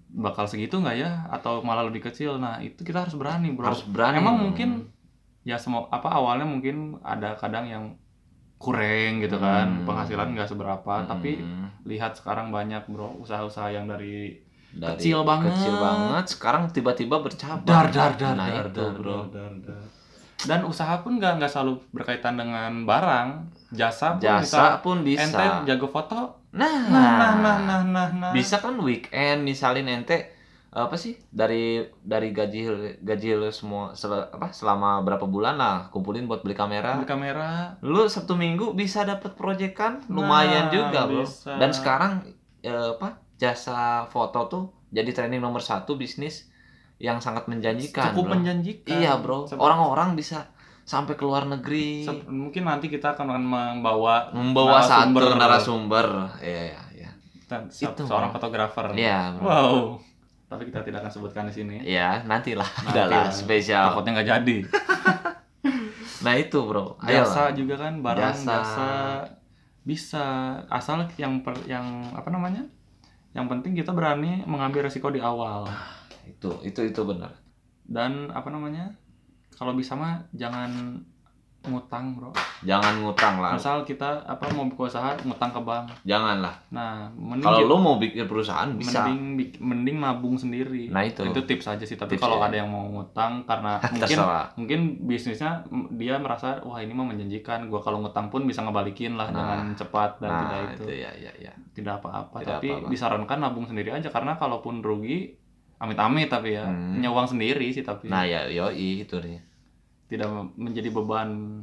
bakal 0.08 0.48
segitu 0.48 0.80
nggak 0.80 0.96
ya? 0.98 1.28
Atau 1.28 1.60
malah 1.60 1.84
lebih 1.84 2.04
kecil? 2.04 2.40
Nah 2.40 2.58
itu 2.58 2.80
kita 2.82 3.04
harus 3.04 3.14
berani 3.14 3.52
bro. 3.52 3.68
Harus 3.68 3.84
berani 3.84 4.18
emang 4.18 4.36
mungkin 4.40 4.88
ya 5.44 5.56
semua 5.56 5.88
apa 5.88 6.12
awalnya 6.12 6.44
mungkin 6.44 6.96
ada 7.00 7.32
kadang 7.36 7.64
yang 7.64 7.84
kurang 8.58 9.22
gitu 9.22 9.38
kan. 9.38 9.66
Hmm. 9.70 9.86
penghasilan 9.86 10.34
nggak 10.34 10.50
seberapa 10.50 10.92
Mm-mm. 11.04 11.08
tapi 11.08 11.38
lihat 11.86 12.18
sekarang 12.18 12.50
banyak 12.50 12.84
bro 12.90 13.14
usaha-usaha 13.22 13.70
yang 13.70 13.86
dari 13.86 14.34
Dari 14.68 15.00
kecil 15.00 15.24
banget. 15.24 15.54
kecil 15.56 15.74
banget 15.80 16.24
sekarang 16.28 16.62
tiba-tiba 16.68 17.16
bercabang. 17.24 17.64
Dar 17.64 17.88
dar 17.88 18.12
dar 18.20 18.34
nah 18.36 18.48
dar, 18.52 18.66
itu 18.68 18.82
dar, 18.84 18.92
bro. 18.92 19.18
dar, 19.32 19.52
dar, 19.56 19.78
dar. 19.78 19.84
dan 20.38 20.60
usaha 20.66 21.00
pun 21.00 21.16
nggak 21.16 21.40
nggak 21.40 21.50
selalu 21.50 21.80
berkaitan 21.90 22.36
dengan 22.36 22.84
barang. 22.84 23.28
Jasa 23.72 24.18
pun 24.18 24.22
jasa 24.22 24.42
misal 24.42 24.68
pun 24.84 24.96
bisa. 25.06 25.22
ente 25.24 25.46
jago 25.72 25.88
foto 25.88 26.37
nah, 26.50 26.88
nah 26.88 27.08
nah 27.12 27.32
nah 27.36 27.56
nah 27.58 27.80
nah, 27.84 28.08
nah. 28.10 28.30
bisa 28.32 28.58
kan 28.58 28.74
weekend 28.78 29.42
misalin 29.42 29.86
ente 29.86 30.34
apa 30.68 30.94
sih 30.94 31.16
dari 31.26 31.80
dari 31.98 32.28
gaji 32.28 32.60
gaji 33.00 33.28
lu 33.34 33.48
semua 33.48 33.92
sel- 33.92 34.28
apa 34.28 34.52
selama 34.52 35.00
berapa 35.00 35.24
bulan 35.24 35.56
lah 35.56 35.88
kumpulin 35.88 36.24
buat 36.24 36.40
beli 36.40 36.52
kamera 36.52 36.96
Beli 36.96 37.08
kamera 37.08 37.48
lu 37.80 38.04
sabtu 38.04 38.36
minggu 38.36 38.72
bisa 38.72 39.02
dapat 39.02 39.32
proyekan 39.32 40.04
Nah, 40.04 40.12
lumayan 40.14 40.68
juga 40.68 41.04
bro 41.04 41.24
bisa. 41.24 41.56
dan 41.56 41.72
sekarang 41.72 42.12
eh, 42.60 42.92
apa 42.92 43.16
jasa 43.34 43.78
foto 44.06 44.40
tuh 44.46 44.64
jadi 44.88 45.08
trending 45.10 45.40
nomor 45.40 45.60
satu 45.60 45.96
bisnis 45.96 46.52
yang 46.98 47.16
sangat 47.18 47.46
menjanjikan 47.46 48.12
cukup 48.12 48.24
bro. 48.24 48.32
menjanjikan 48.36 48.92
iya 48.92 49.16
bro 49.16 49.48
orang-orang 49.54 50.14
bisa 50.14 50.52
sampai 50.88 51.12
ke 51.12 51.22
luar 51.22 51.44
negeri 51.44 52.08
mungkin 52.24 52.64
nanti 52.64 52.88
kita 52.88 53.12
akan 53.12 53.36
membawa 53.36 54.32
membawa 54.32 54.80
narasumber. 54.80 55.20
satu 55.22 55.36
narasumber 55.36 56.06
iya 56.40 56.62
iya 56.64 56.80
iya 56.96 57.10
dan 57.44 57.68
Itu, 57.68 58.02
seorang 58.02 58.32
fotografer 58.32 58.96
iya 58.96 59.36
wow 59.36 60.00
tapi 60.44 60.64
kita 60.64 60.80
tidak 60.80 61.04
akan 61.04 61.12
sebutkan 61.12 61.44
di 61.44 61.52
sini 61.52 61.76
Iya, 61.84 62.24
nantilah 62.24 62.64
Nanti 62.64 62.96
adalah 62.96 63.20
lah. 63.22 63.28
spesial. 63.28 63.84
takutnya 63.86 64.10
nggak 64.16 64.28
jadi 64.30 64.56
Nah, 66.18 66.34
itu, 66.34 66.58
Bro. 66.58 66.98
jasa 67.00 67.14
Ayolah. 67.46 67.54
juga 67.54 67.74
kan 67.78 67.94
barang 68.00 68.34
Jasa. 68.34 68.48
jasa. 68.50 68.90
bisa 69.84 70.24
asal 70.66 71.06
yang 71.14 71.40
per, 71.40 71.54
yang 71.64 71.84
apa 72.10 72.28
namanya 72.28 72.60
yang 73.30 73.46
penting 73.46 73.72
kita 73.72 73.88
berani 73.90 74.42
mengambil 74.42 74.82
resiko 74.82 75.08
di 75.08 75.16
awal 75.18 75.64
Itu, 76.26 76.58
itu 76.60 76.80
itu 76.82 77.00
benar. 77.02 77.32
dan 77.84 78.28
apa 78.28 78.48
namanya 78.48 78.97
kalau 79.58 79.74
bisa 79.74 79.92
mah 79.92 80.16
jangan 80.32 80.70
ngutang 81.60 82.14
bro 82.14 82.30
Jangan 82.60 83.02
ngutang 83.02 83.34
lah. 83.38 83.50
misal 83.52 83.82
kita 83.82 84.06
apa 84.24 84.46
mau 84.48 84.64
buka 84.66 84.86
usaha 84.88 85.10
ngutang 85.20 85.50
ke 85.50 85.60
bank 85.60 85.90
Janganlah. 86.02 86.54
nah 86.68 87.10
mending 87.12 87.42
Kalau 87.42 87.66
lu 87.66 87.76
mau 87.76 87.96
bikin 87.96 88.24
perusahaan 88.24 88.70
bisa. 88.72 89.02
mending 89.02 89.20
mending 89.58 89.96
nabung 89.98 90.34
sendiri 90.34 90.86
Nah, 90.86 91.02
itu. 91.02 91.18
itu 91.24 91.40
tips 91.44 91.66
aja 91.68 91.82
sih 91.82 91.94
tapi 91.94 92.14
kalau 92.14 92.38
ya. 92.38 92.46
ada 92.46 92.56
yang 92.56 92.70
mau 92.70 92.86
ngutang 92.88 93.42
karena 93.42 93.74
mungkin 93.90 94.16
mungkin 94.56 94.80
bisnisnya 95.02 95.66
dia 95.92 96.14
merasa 96.16 96.62
wah 96.62 96.78
ini 96.78 96.94
mah 96.94 97.04
menjanjikan 97.04 97.66
gua 97.66 97.82
kalau 97.82 98.00
ngutang 98.00 98.26
pun 98.28 98.46
bisa 98.46 98.62
ngebalikin 98.62 99.14
lah 99.14 99.28
Nah. 99.28 99.36
dengan 99.36 99.60
cepat 99.74 100.10
dan 100.18 100.30
Nah, 100.30 100.40
tidak 100.40 100.58
itu 100.62 100.82
itu 100.86 100.92
ya 100.96 101.10
ya 101.12 101.32
ya. 101.40 101.52
tidak 101.74 101.98
apa-apa 101.98 102.38
Tidak 102.38 102.54
tapi 102.54 102.68
apa-apa. 102.72 102.88
disarankan 102.88 103.38
nabung 103.40 103.66
sendiri 103.66 103.90
aja 103.90 104.08
karena 104.08 104.32
kalaupun 104.32 104.78
rugi 104.78 105.34
amit-amit 105.76 106.26
tapi 106.28 106.54
ya 106.54 106.64
Hmm. 106.64 106.96
punya 106.96 107.10
uang 107.10 107.26
sendiri 107.28 107.66
sih 107.68 107.82
tapi 107.82 108.06
Nah, 108.06 108.22
ya 108.22 108.46
yoi 108.46 109.02
itu 109.02 109.18
nih. 109.18 109.42
Tidak 110.10 110.28
menjadi 110.56 110.90
beban 110.92 111.62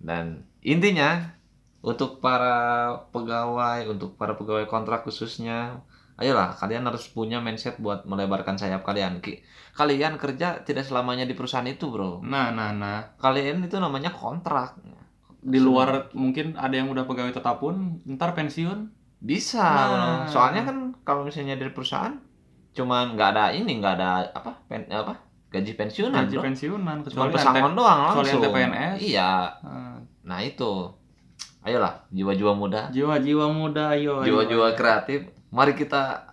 Dan 0.00 0.48
intinya 0.64 1.36
untuk 1.80 2.20
para 2.24 2.56
pegawai, 3.12 3.88
untuk 3.88 4.16
para 4.20 4.36
pegawai 4.36 4.68
kontrak 4.68 5.04
khususnya, 5.04 5.80
ayolah 6.20 6.52
kalian 6.56 6.84
harus 6.88 7.08
punya 7.08 7.40
mindset 7.40 7.76
buat 7.80 8.04
melebarkan 8.04 8.56
sayap 8.60 8.84
kalian. 8.84 9.20
Ki- 9.24 9.40
Kalian 9.76 10.20
kerja 10.20 10.60
tidak 10.66 10.84
selamanya 10.84 11.24
di 11.24 11.32
perusahaan 11.32 11.64
itu, 11.64 11.88
Bro. 11.88 12.20
nah 12.26 12.52
nah 12.52 12.70
nah 12.74 12.98
Kalian 13.16 13.64
itu 13.64 13.76
namanya 13.80 14.12
kontrak. 14.12 14.76
di 15.40 15.56
luar 15.56 16.12
mungkin 16.12 16.52
ada 16.52 16.76
yang 16.76 16.92
udah 16.92 17.08
pegawai 17.08 17.32
tetap 17.32 17.64
pun 17.64 17.96
ntar 18.04 18.36
pensiun 18.36 18.92
Bisa, 19.20 19.64
Nah. 19.64 20.28
Soalnya 20.28 20.68
kan 20.68 20.76
kalau 21.00 21.24
misalnya 21.28 21.56
dari 21.56 21.72
perusahaan 21.72 22.12
cuman 22.76 23.16
nggak 23.16 23.30
ada 23.36 23.44
ini, 23.56 23.80
nggak 23.80 23.94
ada 24.00 24.08
apa? 24.32 24.52
Pen, 24.68 24.84
apa? 24.88 25.16
Gaji 25.50 25.72
pensiunan 25.74 26.24
gaji 26.24 26.36
bro. 26.38 26.42
pensiunan 26.46 26.96
kecuali 27.02 27.30
pesangon 27.34 27.72
doang 27.74 27.98
kecuali 28.14 28.30
langsung. 28.30 28.40
Ente 28.40 28.48
PNS. 28.54 28.96
iya. 29.02 29.30
Eh, 29.66 29.96
nah 30.22 30.38
itu. 30.40 30.72
Ayolah 31.60 32.08
jiwa-jiwa 32.08 32.56
muda. 32.56 32.88
Jiwa-jiwa 32.88 33.46
muda 33.52 33.92
ayo 33.92 34.24
jiwa-jiwa 34.24 34.72
kreatif. 34.78 35.28
Mari 35.52 35.76
kita 35.76 36.24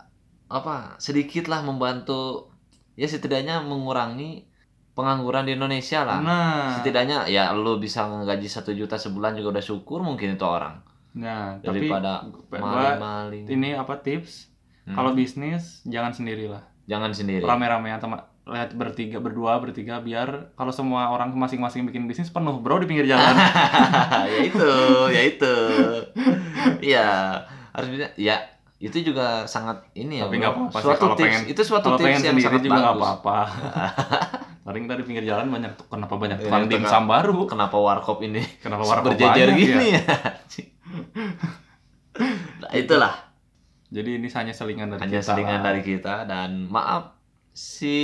apa 0.47 0.95
sedikitlah 1.03 1.59
membantu 1.67 2.47
ya 2.95 3.03
setidaknya 3.03 3.59
mengurangi 3.59 4.47
pengangguran 4.95 5.43
di 5.43 5.59
Indonesia 5.59 6.07
lah. 6.07 6.23
Nah 6.23 6.79
setidaknya 6.79 7.27
ya 7.27 7.51
lu 7.51 7.75
bisa 7.75 8.07
ngegaji 8.07 8.47
satu 8.47 8.71
juta 8.71 8.95
sebulan 8.95 9.35
juga 9.35 9.59
udah 9.59 9.65
syukur 9.65 9.99
mungkin 9.99 10.39
itu 10.39 10.45
orang. 10.47 10.79
Nah 11.17 11.59
daripada 11.59 12.23
maling-maling. 12.47 13.51
ini 13.51 13.75
apa 13.75 13.99
tips? 13.99 14.53
Hmm. 14.87 14.95
kalau 14.95 15.11
bisnis 15.11 15.83
jangan 15.83 16.15
sendirilah. 16.15 16.63
Jangan 16.87 17.11
sendiri. 17.11 17.43
Rame-rame 17.43 17.91
atau 17.91 18.07
lihat 18.47 18.71
bertiga 18.71 19.17
berdua 19.17 19.57
bertiga 19.57 19.99
biar 19.99 20.51
kalau 20.53 20.69
semua 20.69 21.07
orang 21.07 21.29
masing-masing 21.31 21.83
bikin 21.83 22.05
bisnis 22.05 22.27
penuh 22.27 22.57
bro 22.57 22.77
di 22.77 22.85
pinggir 22.85 23.05
jalan. 23.05 23.35
Ya 24.27 24.39
itu 24.41 24.71
ya 25.09 25.21
itu. 25.23 25.55
Iya 26.81 27.07
harus 27.69 27.87
bisa 27.89 28.07
ya 28.15 28.37
itu 28.77 29.01
juga 29.03 29.43
sangat 29.43 29.89
ini 29.91 30.17
ya 30.17 30.25
Tapi 30.25 30.37
nggak 30.37 30.53
apa-apa 30.53 30.77
suatu 30.77 31.01
kalau 31.03 31.15
tips 31.15 31.25
pengen- 31.25 31.47
itu 31.47 31.61
suatu 31.61 31.85
kalau 31.85 31.97
tips 31.97 32.05
pengen 32.07 32.21
yang 32.21 32.35
sendiri 32.35 32.45
sangat 32.47 32.61
juga 32.63 32.77
nggak 32.77 32.95
apa-apa. 32.95 33.37
Paling 34.67 34.83
tadi 34.85 35.01
pinggir 35.01 35.23
jalan 35.23 35.47
banyak 35.47 35.71
kenapa 35.81 36.13
banyak 36.13 36.37
Iya, 36.37 36.43
tukang 36.43 36.63
tengah- 36.63 36.73
dimsum 36.77 37.03
baru? 37.05 37.39
kenapa 37.45 37.75
warkop 37.75 38.19
ini 38.21 38.43
kenapa 38.57 38.83
warkop 38.85 39.11
berjejer 39.11 39.47
banyak 39.47 39.57
gini 39.57 39.87
ya? 39.89 40.01
ya 40.01 40.17
nah, 42.59 42.71
itulah. 42.73 43.13
Jadi 43.87 44.09
ini 44.13 44.27
hanya 44.29 44.51
selingan 44.51 44.87
dari 44.89 44.99
hanya 45.01 45.17
kita. 45.17 45.25
selingan 45.25 45.57
lah. 45.57 45.65
dari 45.65 45.81
kita 45.81 46.15
dan 46.23 46.67
maaf 46.67 47.16
si 47.57 47.97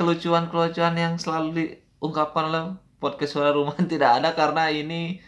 kelucuan-kelucuan 0.00 0.96
yang 0.96 1.20
selalu 1.20 1.48
diungkapkan 1.52 2.48
dalam 2.48 2.66
podcast 2.96 3.36
suara 3.36 3.52
rumahan 3.52 3.84
tidak 3.92 4.24
ada 4.24 4.32
karena 4.32 4.72
ini 4.72 5.20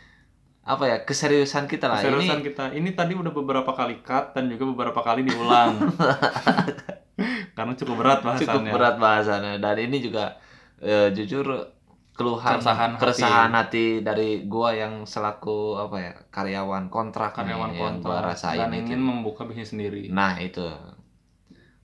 apa 0.64 0.88
ya 0.88 0.96
keseriusan 1.04 1.68
kita 1.68 1.86
lah. 1.86 2.00
Keseriusan 2.00 2.40
ini 2.40 2.46
kita. 2.48 2.64
Ini 2.72 2.90
tadi 2.96 3.12
udah 3.14 3.30
beberapa 3.30 3.70
kali 3.76 4.00
cut 4.00 4.32
dan 4.32 4.48
juga 4.50 4.66
beberapa 4.72 4.98
kali 5.04 5.22
diulang. 5.28 5.78
Karena 7.56 7.72
cukup 7.78 8.02
berat 8.02 8.20
bahasannya. 8.26 8.50
Cukup 8.50 8.74
berat 8.74 8.96
bahasannya. 8.98 9.54
Dan 9.62 9.76
ini 9.78 10.02
juga 10.02 10.42
eh, 10.82 11.14
jujur 11.14 11.70
keluhan 12.18 12.58
Keresahan 12.58 12.90
hati. 12.96 13.00
keresahan 13.00 13.52
hati 13.52 13.86
dari 14.02 14.48
gua 14.48 14.74
yang 14.74 15.06
selaku 15.06 15.78
apa 15.78 15.96
ya 16.00 16.12
karyawan 16.32 16.88
kontrak 16.88 17.36
nih 17.36 17.52
karyawan 17.52 17.70
yang 17.70 17.76
gua 17.76 17.86
kontrak 17.92 18.20
rasain 18.32 18.58
dan 18.58 18.72
itu. 18.72 18.80
ingin 18.90 19.00
membuka 19.04 19.46
bisnis 19.46 19.70
sendiri. 19.70 20.10
Nah 20.10 20.34
itu. 20.42 20.66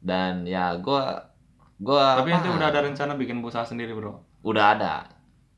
Dan 0.02 0.48
ya 0.48 0.74
gua 0.82 1.31
gua 1.82 2.14
tapi 2.14 2.30
nanti 2.30 2.48
udah 2.48 2.68
ada 2.70 2.80
rencana 2.86 3.18
bikin 3.18 3.42
usaha 3.42 3.66
sendiri 3.66 3.90
bro? 3.92 4.22
Udah 4.46 4.78
ada 4.78 4.94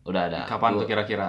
udah 0.04 0.22
ada. 0.28 0.40
Kapan 0.48 0.76
Gua- 0.76 0.80
tuh 0.84 0.88
kira-kira? 0.88 1.28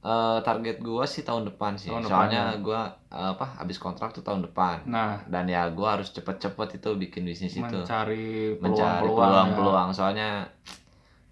Eh, 0.00 0.38
target 0.40 0.80
gua 0.80 1.04
sih 1.04 1.20
tahun 1.20 1.52
depan 1.52 1.76
sih. 1.76 1.92
Tahun 1.92 2.08
soalnya 2.08 2.56
depan, 2.56 2.64
gua 2.64 2.80
eh, 3.12 3.30
apa 3.36 3.46
habis 3.60 3.76
kontrak 3.76 4.16
tuh 4.16 4.24
tahun 4.24 4.48
depan. 4.48 4.88
Nah. 4.88 5.20
Dan 5.28 5.44
ya 5.44 5.68
gua 5.70 6.00
harus 6.00 6.08
cepet-cepet 6.16 6.80
itu 6.80 6.90
bikin 6.96 7.22
bisnis 7.28 7.52
itu. 7.52 7.60
Mencari 7.60 8.56
mencari 8.58 9.04
peluang-peluang. 9.04 9.92
ya. 9.92 9.96
soalnya 9.96 10.28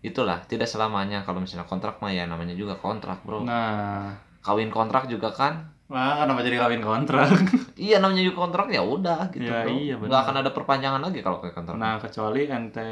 itulah 0.05 0.45
tidak 0.45 0.69
selamanya. 0.69 1.25
Kalau 1.25 1.41
misalnya 1.41 1.65
kontrak 1.65 1.97
mah 2.05 2.13
ya 2.13 2.29
namanya 2.29 2.53
juga 2.53 2.77
kontrak 2.77 3.25
bro. 3.25 3.41
Nah. 3.47 4.13
Kawin 4.45 4.69
kontrak 4.69 5.09
juga 5.09 5.33
kan 5.33 5.78
Wah, 5.89 6.21
kenapa 6.21 6.41
jadi 6.41 6.57
kawin 6.59 6.81
kontrak? 6.81 7.33
iya 7.81 7.97
namanya 7.97 8.21
juga 8.23 8.45
kontrak 8.45 8.69
ya 8.69 8.81
udah 8.81 9.33
gitu 9.33 9.49
Ya, 9.49 9.65
bro 9.65 9.73
iya, 9.73 9.95
benar. 9.95 10.09
nggak 10.09 10.21
akan 10.23 10.37
ada 10.39 10.51
perpanjangan 10.53 11.01
lagi 11.01 11.19
kalau 11.21 11.41
kayak 11.41 11.55
kontrak 11.55 11.75
Nah, 11.75 11.97
kecuali 11.97 12.45
ente 12.45 12.91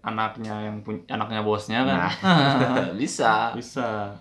anaknya 0.00 0.54
yang 0.62 0.76
punya 0.80 1.02
anaknya 1.10 1.42
bosnya 1.42 1.82
kan. 1.82 1.98
Nah. 1.98 2.14
bisa 3.00 3.52
Bisa. 3.52 4.14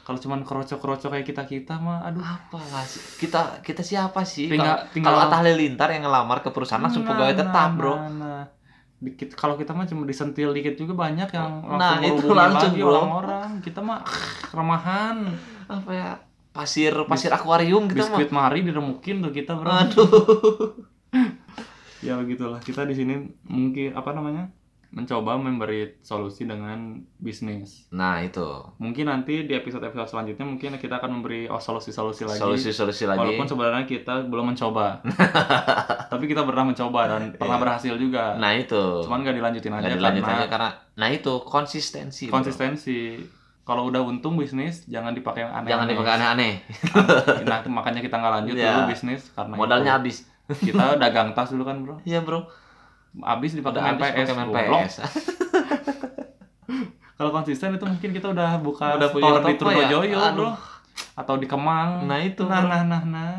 Kalau 0.00 0.20
cuman 0.20 0.44
kerocok-kerocok 0.44 1.10
kayak 1.10 1.26
kita-kita 1.26 1.74
mah 1.76 2.04
aduh. 2.04 2.20
apa 2.20 2.60
sih 2.84 3.00
kita 3.18 3.58
kita 3.58 3.80
siapa 3.80 4.20
sih 4.22 4.46
Tinggal- 4.46 4.78
kalau 4.78 4.92
tinggal- 4.92 5.10
kalau 5.10 5.26
Atta 5.26 5.36
Halilintar 5.40 5.88
yang 5.90 6.04
ngelamar 6.04 6.38
ke 6.40 6.50
perusahaan 6.50 6.78
langsung 6.78 7.02
Nah, 7.02 7.10
pegawai 7.10 7.32
nah, 7.32 7.40
tetap 7.40 7.56
nah, 7.66 7.74
bro 7.74 7.94
Nah, 8.12 8.42
Dikit 8.96 9.34
kalau 9.34 9.58
kita 9.58 9.72
mah 9.72 9.84
cuma 9.84 10.04
disentil 10.04 10.52
dikit 10.52 10.76
juga 10.76 10.94
banyak 10.94 11.28
yang 11.28 11.50
Nah, 11.66 11.98
langsung 11.98 12.00
itu 12.00 12.24
merubungin 12.24 12.36
langsung, 12.54 12.72
orang-orang. 12.78 13.50
Kita 13.60 13.80
mah 13.80 14.00
remahan. 14.48 15.16
apa 15.66 15.90
ya 15.90 16.08
pasir 16.54 16.94
pasir 17.10 17.34
akuarium 17.34 17.90
gitu 17.90 18.06
mah 18.06 18.14
Biskuit 18.14 18.30
mari 18.30 18.62
diremukin 18.62 19.18
tuh 19.20 19.34
kita, 19.34 19.58
Bro. 19.58 19.68
aduh 19.74 20.06
ya 22.06 22.14
begitulah. 22.20 22.62
Kita 22.62 22.86
di 22.86 22.94
sini 22.94 23.14
mungkin 23.50 23.90
apa 23.92 24.14
namanya 24.14 24.54
mencoba 24.94 25.34
memberi 25.34 25.98
solusi 26.06 26.46
dengan 26.46 27.02
bisnis. 27.18 27.90
Nah 27.90 28.22
itu. 28.22 28.46
Mungkin 28.78 29.10
nanti 29.10 29.42
di 29.42 29.50
episode 29.50 29.82
episode 29.82 30.06
selanjutnya 30.06 30.46
mungkin 30.46 30.78
kita 30.78 31.02
akan 31.02 31.18
memberi 31.18 31.50
oh, 31.50 31.58
solusi-solusi 31.58 32.22
lagi. 32.30 32.38
Solusi-solusi 32.38 33.10
lagi. 33.10 33.18
Walaupun 33.18 33.50
sebenarnya 33.50 33.90
kita 33.90 34.22
belum 34.30 34.54
mencoba. 34.54 35.02
Tapi 36.14 36.24
kita 36.30 36.46
pernah 36.46 36.70
mencoba 36.70 37.00
dan 37.10 37.34
pernah 37.34 37.58
Iya. 37.58 37.64
berhasil 37.66 37.94
juga. 37.98 38.38
Nah 38.38 38.54
itu. 38.54 39.02
Cuman 39.02 39.26
gak 39.26 39.34
dilanjutin 39.34 39.72
aja 39.74 39.82
nggak 39.82 39.98
dilanjut 39.98 40.22
karena 40.22 40.38
aja 40.38 40.46
karena 40.46 40.70
nah 40.94 41.08
itu 41.10 41.34
konsistensi 41.42 42.30
bro. 42.30 42.38
Kalau 43.64 43.88
udah 43.88 44.04
untung 44.04 44.36
bisnis 44.36 44.84
jangan 44.84 45.12
dipakai 45.12 45.48
yang 45.48 45.52
aneh 45.52 45.68
jangan 45.72 45.86
dipakai 45.88 46.12
aneh-aneh 46.20 46.52
nah 47.42 47.56
itu 47.64 47.68
makanya 47.68 48.00
kita 48.00 48.16
nggak 48.16 48.32
lanjut 48.36 48.54
Iya. 48.54 48.68
dulu 48.70 48.82
bisnis 48.88 49.22
karena 49.32 49.54
modalnya 49.56 49.92
itu. 49.92 49.96
habis 49.98 50.16
kita 50.60 51.00
dagang 51.00 51.32
tas 51.32 51.48
dulu 51.48 51.64
kan 51.64 51.80
bro 51.80 51.96
iya 52.04 52.20
bro 52.20 52.44
habis 53.24 53.56
dipakai 53.56 53.78
udah 53.78 53.82
main 53.82 53.96
habis 53.96 54.04
PS 54.04 54.16
pakai 54.20 54.34
main 54.34 54.48
goblok. 54.48 54.80
PS 54.84 54.94
Kalau 57.14 57.30
konsisten 57.30 57.70
itu 57.70 57.86
mungkin 57.86 58.10
kita 58.10 58.26
udah 58.26 58.58
buka 58.58 58.98
Udah 58.98 59.06
punya 59.06 59.30
store 59.30 59.38
di 59.38 59.54
toko 59.54 59.70
ya? 59.70 59.86
Trunojoyo, 59.86 60.18
Aduh. 60.18 60.34
bro. 60.34 60.50
Atau 61.14 61.34
di 61.38 61.46
Kemang. 61.46 62.10
nah 62.10 62.18
itu 62.18 62.42
nah, 62.42 62.58
bro. 62.58 62.68
nah, 62.74 62.82
nah, 62.82 63.02
nah. 63.06 63.34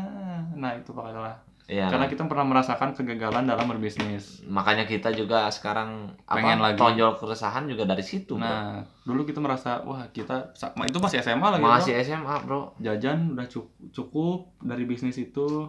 Nah, 0.56 0.70
itu 0.72 0.96
pokoknya. 0.96 1.36
Iya. 1.66 1.90
Karena 1.90 2.06
kita 2.06 2.22
pernah 2.30 2.46
merasakan 2.46 2.94
kegagalan 2.94 3.42
dalam 3.42 3.66
berbisnis. 3.66 4.38
makanya 4.46 4.86
kita 4.86 5.10
juga 5.10 5.50
sekarang 5.50 6.14
Pengen 6.30 6.62
apa 6.62 6.70
lagi. 6.70 6.78
tonjol 6.78 7.18
keresahan 7.18 7.66
juga 7.66 7.82
dari 7.90 8.06
situ 8.06 8.38
bro. 8.38 8.46
Nah, 8.46 8.86
dulu 9.02 9.26
kita 9.26 9.42
merasa, 9.42 9.82
wah 9.82 10.06
kita 10.14 10.54
itu 10.86 10.98
masih 11.02 11.18
SMA 11.26 11.48
lagi, 11.58 11.62
masih 11.66 11.92
bro. 11.98 12.04
SMA 12.06 12.34
bro 12.46 12.60
Jajan 12.78 13.34
udah 13.34 13.46
cukup, 13.50 13.70
cukup 13.90 14.38
dari 14.62 14.86
bisnis 14.86 15.18
itu. 15.18 15.66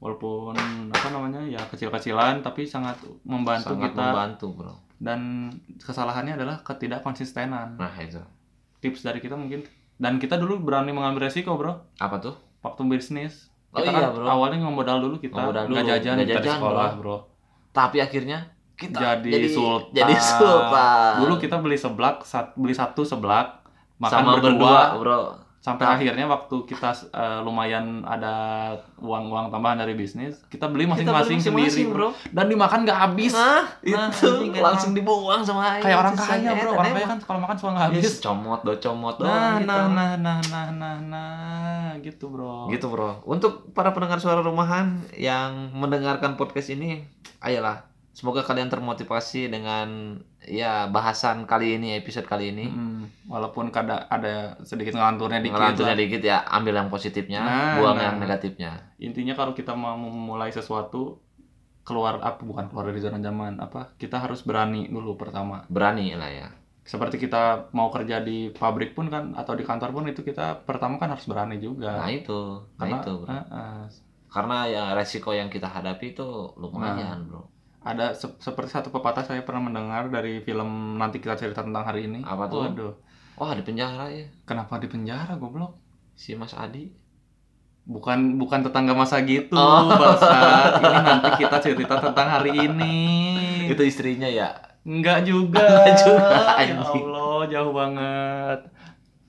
Walaupun 0.00 0.56
apa 0.96 1.12
namanya 1.12 1.44
ya 1.44 1.60
kecil-kecilan 1.68 2.40
tapi 2.40 2.64
sangat 2.64 2.96
membantu 3.20 3.76
sangat 3.76 3.92
kita 3.92 4.00
membantu 4.00 4.46
bro 4.56 4.74
dan 4.96 5.52
kesalahannya 5.76 6.40
adalah 6.40 6.64
ketidakkonsistenan. 6.64 7.76
nah 7.76 7.92
itu 8.00 8.20
Tips 8.80 9.04
dari 9.04 9.20
kita 9.20 9.36
mungkin 9.36 9.60
dan 10.00 10.16
kita 10.16 10.40
dulu 10.40 10.64
berani 10.64 10.96
mengambil 10.96 11.28
resiko, 11.28 11.52
Bro. 11.60 11.84
apa 12.00 12.16
tuh 12.16 12.32
waktu 12.64 12.80
bisnis 12.88 13.49
Oh 13.70 13.78
kita 13.78 13.94
iya, 13.94 14.10
kan 14.10 14.14
bro. 14.18 14.24
awalnya 14.26 14.58
ngemodal 14.66 14.98
dulu 14.98 15.16
kita. 15.22 15.38
Nggak 15.38 15.66
dulu, 15.70 15.74
jajan 15.78 16.14
nggak 16.18 16.28
jajan, 16.42 16.58
sekolah. 16.58 16.90
bro. 16.98 17.16
Tapi 17.70 17.96
akhirnya 18.02 18.38
kita 18.74 19.22
jadi, 19.22 19.46
sultan. 19.46 19.94
jadi 19.94 20.14
sultan. 20.18 21.12
Dulu 21.22 21.34
kita 21.38 21.56
beli 21.62 21.78
seblak 21.78 22.26
sat, 22.26 22.50
beli 22.58 22.74
satu 22.74 23.06
seblak 23.06 23.62
makan 24.00 24.10
sama 24.10 24.30
berdua, 24.40 24.50
berdua 24.50 24.82
bro 24.98 25.20
sampai 25.60 25.84
Nah. 25.84 25.92
akhirnya 25.94 26.24
waktu 26.24 26.56
kita 26.64 26.88
eh, 27.10 27.40
lumayan 27.40 28.00
ada 28.02 28.32
uang-uang 28.96 29.48
tambahan 29.48 29.76
dari 29.76 29.92
bisnis 29.92 30.40
kita 30.46 30.64
beli 30.66 30.88
masing-masing 30.88 31.36
sendiri 31.36 31.68
masing-masing, 31.68 31.86
bro. 31.92 32.08
dan 32.26 32.48
dimakan 32.48 32.80
nggak 32.82 32.96
habis 32.98 33.28
Nah, 33.30 33.68
Nah, 33.84 34.08
itu 34.08 34.28
kayak 34.48 34.64
langsung 34.64 34.92
dibuang 34.92 35.44
sama 35.44 35.76
air. 35.76 35.82
kayak 35.82 35.98
orang 35.98 36.16
kaya 36.16 36.40
ya, 36.40 36.52
bro 36.54 36.70
orang 36.74 36.94
kaya 36.94 37.06
kan 37.06 37.18
kalau 37.20 37.40
makan 37.40 37.56
suka 37.56 37.70
nggak 37.70 37.86
habis 37.86 38.02
Yes, 38.02 38.16
comot 38.18 38.60
do 38.62 38.72
comot 38.74 39.16
nah 39.16 39.20
doang 39.20 39.52
gitu. 39.58 39.68
nah 39.68 39.84
nah 39.86 40.10
nah 40.16 40.38
nah 40.42 40.66
nah 40.72 40.96
nah 40.98 41.40
gitu 41.98 42.24
bro 42.26 42.64
Gitu 42.66 42.86
bro. 42.86 43.20
Untuk 43.22 43.52
para 43.70 43.92
pendengar 43.92 44.16
suara 44.16 44.40
rumahan 44.40 44.86
yang 45.12 45.74
mendengarkan 45.74 46.34
podcast 46.34 46.70
ini, 46.70 47.04
ayolah. 47.38 47.84
Semoga 48.10 48.42
kalian 48.42 48.66
termotivasi 48.66 49.46
dengan 49.46 50.18
ya 50.42 50.86
bahasan 50.86 51.44
kali 51.44 51.76
ini, 51.76 51.94
episode 51.94 52.26
kali 52.26 52.50
ini. 52.50 52.66
Mm, 52.66 53.02
walaupun 53.26 53.70
kada 53.70 54.04
ada 54.06 54.58
sedikit 54.60 54.92
ngelanturnya 54.92 55.38
dikit 55.38 55.54
Ngelanturnya 55.54 55.94
lah. 55.94 56.00
dikit 56.00 56.22
ya, 56.22 56.38
ambil 56.44 56.74
yang 56.74 56.88
positifnya, 56.88 57.40
Nah, 57.40 57.74
buang 57.76 57.96
nah. 57.96 58.04
yang 58.06 58.16
negatifnya. 58.18 58.72
intinya 58.98 59.32
kalau 59.32 59.52
kita 59.52 59.72
mau 59.72 59.94
memulai 59.94 60.50
sesuatu 60.50 61.22
keluar 61.80 62.20
apa 62.20 62.38
bukan 62.40 62.68
keluar 62.68 62.84
dari 62.84 63.00
zona 63.00 63.16
nyaman 63.16 63.56
apa 63.58 63.96
kita 63.96 64.20
harus 64.20 64.42
berani 64.42 64.86
dulu 64.86 65.16
pertama 65.16 65.64
Berani 65.66 66.12
lah 66.12 66.28
ya. 66.28 66.48
seperti 66.82 67.16
kita 67.18 67.70
mau 67.70 67.88
kerja 67.88 68.20
di 68.20 68.50
pabrik 68.50 68.92
pun 68.92 69.06
kan 69.06 69.32
atau 69.32 69.54
di 69.54 69.62
kantor 69.62 69.90
pun 69.90 70.04
itu 70.04 70.20
kita 70.20 70.60
pertama 70.62 70.98
kan 70.98 71.08
harus 71.08 71.24
berani 71.24 71.56
juga 71.56 71.96
Nah 71.96 72.10
itu, 72.10 72.60
nah 72.74 72.84
karena 72.84 72.96
itu 72.98 73.12
bro. 73.16 73.26
eh, 73.26 73.44
eh, 73.48 73.82
Karena 74.28 74.56
ya 74.66 74.84
resiko 74.92 75.30
yang 75.30 75.48
kita 75.48 75.66
hadapi 75.66 76.12
itu 76.12 76.28
lumayan 76.54 77.24
bro. 77.24 77.48
Ada 77.80 78.12
se- 78.12 78.36
seperti 78.38 78.70
satu 78.70 78.88
pepatah 78.88 79.22
saya 79.22 79.40
pernah 79.40 79.64
mendengar 79.64 80.06
dari 80.06 80.38
film 80.38 80.68
nanti 80.94 81.16
kita 81.16 81.32
cerita 81.34 81.60
tentang 81.60 81.82
hari 81.82 82.04
ini 82.04 82.20
Apa 82.20 82.44
tuh? 82.46 82.60
Waduh, 82.62 82.92
Wah 83.34 83.52
di 83.52 83.62
penjara 83.62 84.06
ya, 84.06 84.28
kenapa 84.44 84.76
di 84.76 84.84
penjara 84.84 85.32
goblok 85.34 85.80
si 86.12 86.34
Mas 86.34 86.52
Adi. 86.52 86.92
bukan 87.82 88.36
bukan 88.36 88.60
tetangga 88.60 88.92
masa 88.92 89.18
gitu 89.20 89.56
Oh. 89.56 89.88
bangsat 89.90 90.78
ini 90.78 90.98
nanti 91.00 91.28
kita 91.38 91.56
cerita 91.58 91.96
tentang 91.98 92.28
hari 92.30 92.52
ini 92.54 92.94
Itu 93.66 93.80
istrinya 93.80 94.28
ya. 94.28 94.52
Enggak 94.80 95.24
juga. 95.24 95.60
Enggak 95.60 95.96
juga, 95.98 96.36
ya. 96.56 96.76
Allah, 96.78 97.40
jauh 97.46 97.72
banget. 97.72 98.60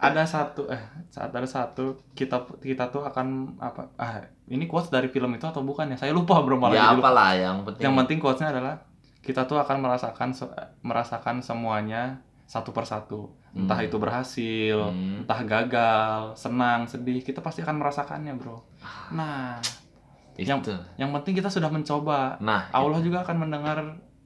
Ada 0.01 0.25
satu 0.25 0.65
eh 0.65 0.81
saat 1.13 1.29
ada 1.29 1.45
satu 1.45 1.93
kita 2.17 2.41
kita 2.57 2.89
tuh 2.89 3.05
akan 3.05 3.53
apa 3.61 3.85
ah 3.95 4.17
ini 4.49 4.65
quotes 4.65 4.89
dari 4.89 5.05
film 5.07 5.29
itu 5.31 5.45
atau 5.45 5.61
bukan 5.61 5.93
ya? 5.93 5.97
Saya 5.97 6.09
lupa 6.11 6.41
bro 6.41 6.57
malah 6.57 6.73
ya 6.73 6.81
jadi 6.89 6.97
lupa. 6.97 7.05
apalah 7.05 7.31
yang 7.37 7.57
penting. 7.61 7.83
Yang 7.85 7.93
penting 8.01 8.17
quotesnya 8.17 8.49
adalah 8.49 8.75
kita 9.21 9.45
tuh 9.45 9.61
akan 9.61 9.77
merasakan 9.77 10.29
merasakan 10.81 11.35
semuanya 11.39 12.17
satu 12.49 12.73
persatu. 12.73 13.29
Entah 13.53 13.77
Hmm. 13.77 13.87
itu 13.87 13.95
berhasil 13.95 14.77
Hmm. 14.89 15.21
entah 15.21 15.41
gagal 15.45 16.33
senang 16.33 16.89
sedih 16.89 17.21
kita 17.21 17.39
pasti 17.39 17.61
akan 17.61 17.77
merasakannya 17.77 18.33
bro. 18.35 18.57
Nah 19.13 19.61
yang 20.35 20.65
itu. 20.65 20.73
yang 20.97 21.13
penting 21.13 21.37
kita 21.37 21.53
sudah 21.53 21.69
mencoba. 21.69 22.41
Nah 22.41 22.73
Allah 22.73 22.97
juga 22.99 23.21
akan 23.21 23.37
mendengar 23.37 23.77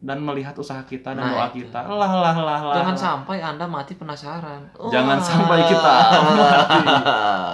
dan 0.06 0.22
melihat 0.22 0.54
usaha 0.54 0.78
kita 0.86 1.12
dan 1.12 1.26
Nah, 1.26 1.34
doa 1.34 1.48
itu. 1.50 1.66
kita. 1.66 1.82
Lah 1.82 2.14
lah 2.14 2.36
lah 2.38 2.60
lah 2.62 2.76
jangan 2.78 2.94
sampai 2.94 3.42
anda 3.42 3.66
mati 3.66 3.98
penasaran. 3.98 4.62
Jangan 4.94 5.18
Wah. 5.18 5.26
sampai 5.26 5.58
kita 5.66 5.94
mati. 6.38 6.80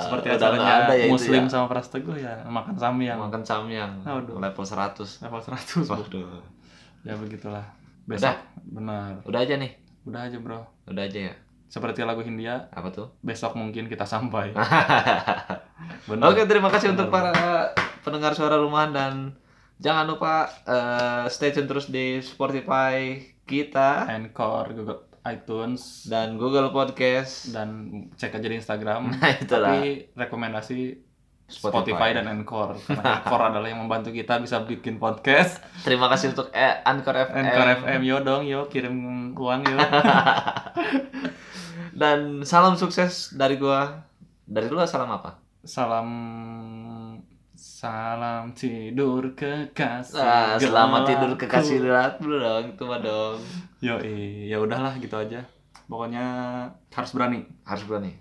seperti 0.02 0.28
acaranya 0.30 0.74
ada 0.84 0.94
ya 0.94 1.06
itu 1.08 1.16
muslim 1.16 1.44
ya. 1.44 1.50
sama 1.50 1.66
Pras 1.66 1.88
Teguh 1.88 2.20
ya 2.20 2.36
makan 2.44 2.76
samyang. 2.76 3.18
Makan 3.18 3.42
samyang. 3.42 3.92
Aduh. 4.04 4.36
level 4.36 4.66
100 4.68 5.24
level 5.24 5.40
100 5.40 5.88
bro. 5.88 5.96
waduh. 5.96 6.44
Ya 7.02 7.14
begitulah. 7.16 7.64
Besok. 8.04 8.28
Udah? 8.28 8.36
benar. 8.68 9.12
Udah 9.24 9.40
aja 9.42 9.56
nih? 9.56 9.72
Udah 10.04 10.28
aja 10.28 10.38
bro. 10.38 10.60
Udah 10.86 11.02
aja 11.02 11.20
ya? 11.32 11.36
Seperti 11.66 12.04
lagu 12.04 12.20
Hindia. 12.20 12.68
Apa 12.70 12.92
tuh? 12.92 13.08
Besok 13.22 13.56
mungkin 13.56 13.88
kita 13.88 14.04
sampai. 14.04 14.52
Benar 16.04 16.26
Oke, 16.36 16.44
terima 16.44 16.68
kasih 16.68 16.92
untuk 16.92 17.08
Benar, 17.08 17.32
para 17.32 17.72
pendengar 18.02 18.36
suara 18.36 18.60
rumahan 18.60 18.92
dan 18.92 19.14
jangan 19.82 20.06
lupa 20.06 20.34
eh, 20.64 21.26
stay 21.28 21.50
tune 21.50 21.66
terus 21.66 21.90
di 21.90 22.22
Spotify 22.22 23.18
kita 23.44 24.06
Anchor 24.08 24.72
Google 24.72 25.00
iTunes 25.22 26.06
dan 26.06 26.34
Google 26.36 26.70
Podcast. 26.70 27.50
dan 27.50 27.70
cek 28.16 28.34
aja 28.34 28.48
di 28.48 28.58
Instagram 28.58 29.10
Nah, 29.12 29.30
itulah. 29.36 29.76
tapi 29.76 30.10
rekomendasi 30.14 30.80
Spotify. 31.46 31.84
Spotify, 32.00 32.10
dan 32.16 32.26
Anchor 32.26 32.80
karena 32.80 33.20
Anchor 33.20 33.42
adalah 33.44 33.68
yang 33.68 33.84
membantu 33.84 34.10
kita 34.10 34.40
bisa 34.40 34.64
bikin 34.64 34.96
podcast 34.98 35.60
Terima 35.84 36.08
kasih 36.08 36.32
untuk 36.32 36.48
eh, 36.52 36.80
Anchor 36.82 37.12
FM. 37.28 37.38
Anchor 37.44 37.68
FM 37.84 38.02
yo 38.02 38.18
dong 38.22 38.44
yo 38.46 38.66
kirim 38.66 38.96
uang 39.36 39.62
yo 39.68 39.78
Dan 41.92 42.42
salam 42.42 42.80
sukses 42.80 43.30
dari 43.32 43.60
gua. 43.60 44.08
Dari 44.42 44.68
lu 44.68 44.80
salam 44.86 45.12
apa? 45.12 45.38
salam 45.62 46.08
salam 47.62 48.58
tidur 48.58 49.38
kekasih 49.38 50.18
Ah, 50.18 50.58
selamat 50.58 51.02
tidur 51.06 51.32
kekasih 51.38 51.78
dulu 52.18 52.42
dong, 52.42 52.74
itu 52.74 52.84
mah 52.90 52.98
dong. 52.98 53.38
yo 53.86 54.02
ya 54.50 54.58
udahlah 54.58 54.98
gitu 54.98 55.14
aja 55.14 55.46
pokoknya 55.86 56.26
harus 56.90 57.12
berani 57.14 57.46
Harus 57.62 57.86
berani. 57.86 58.18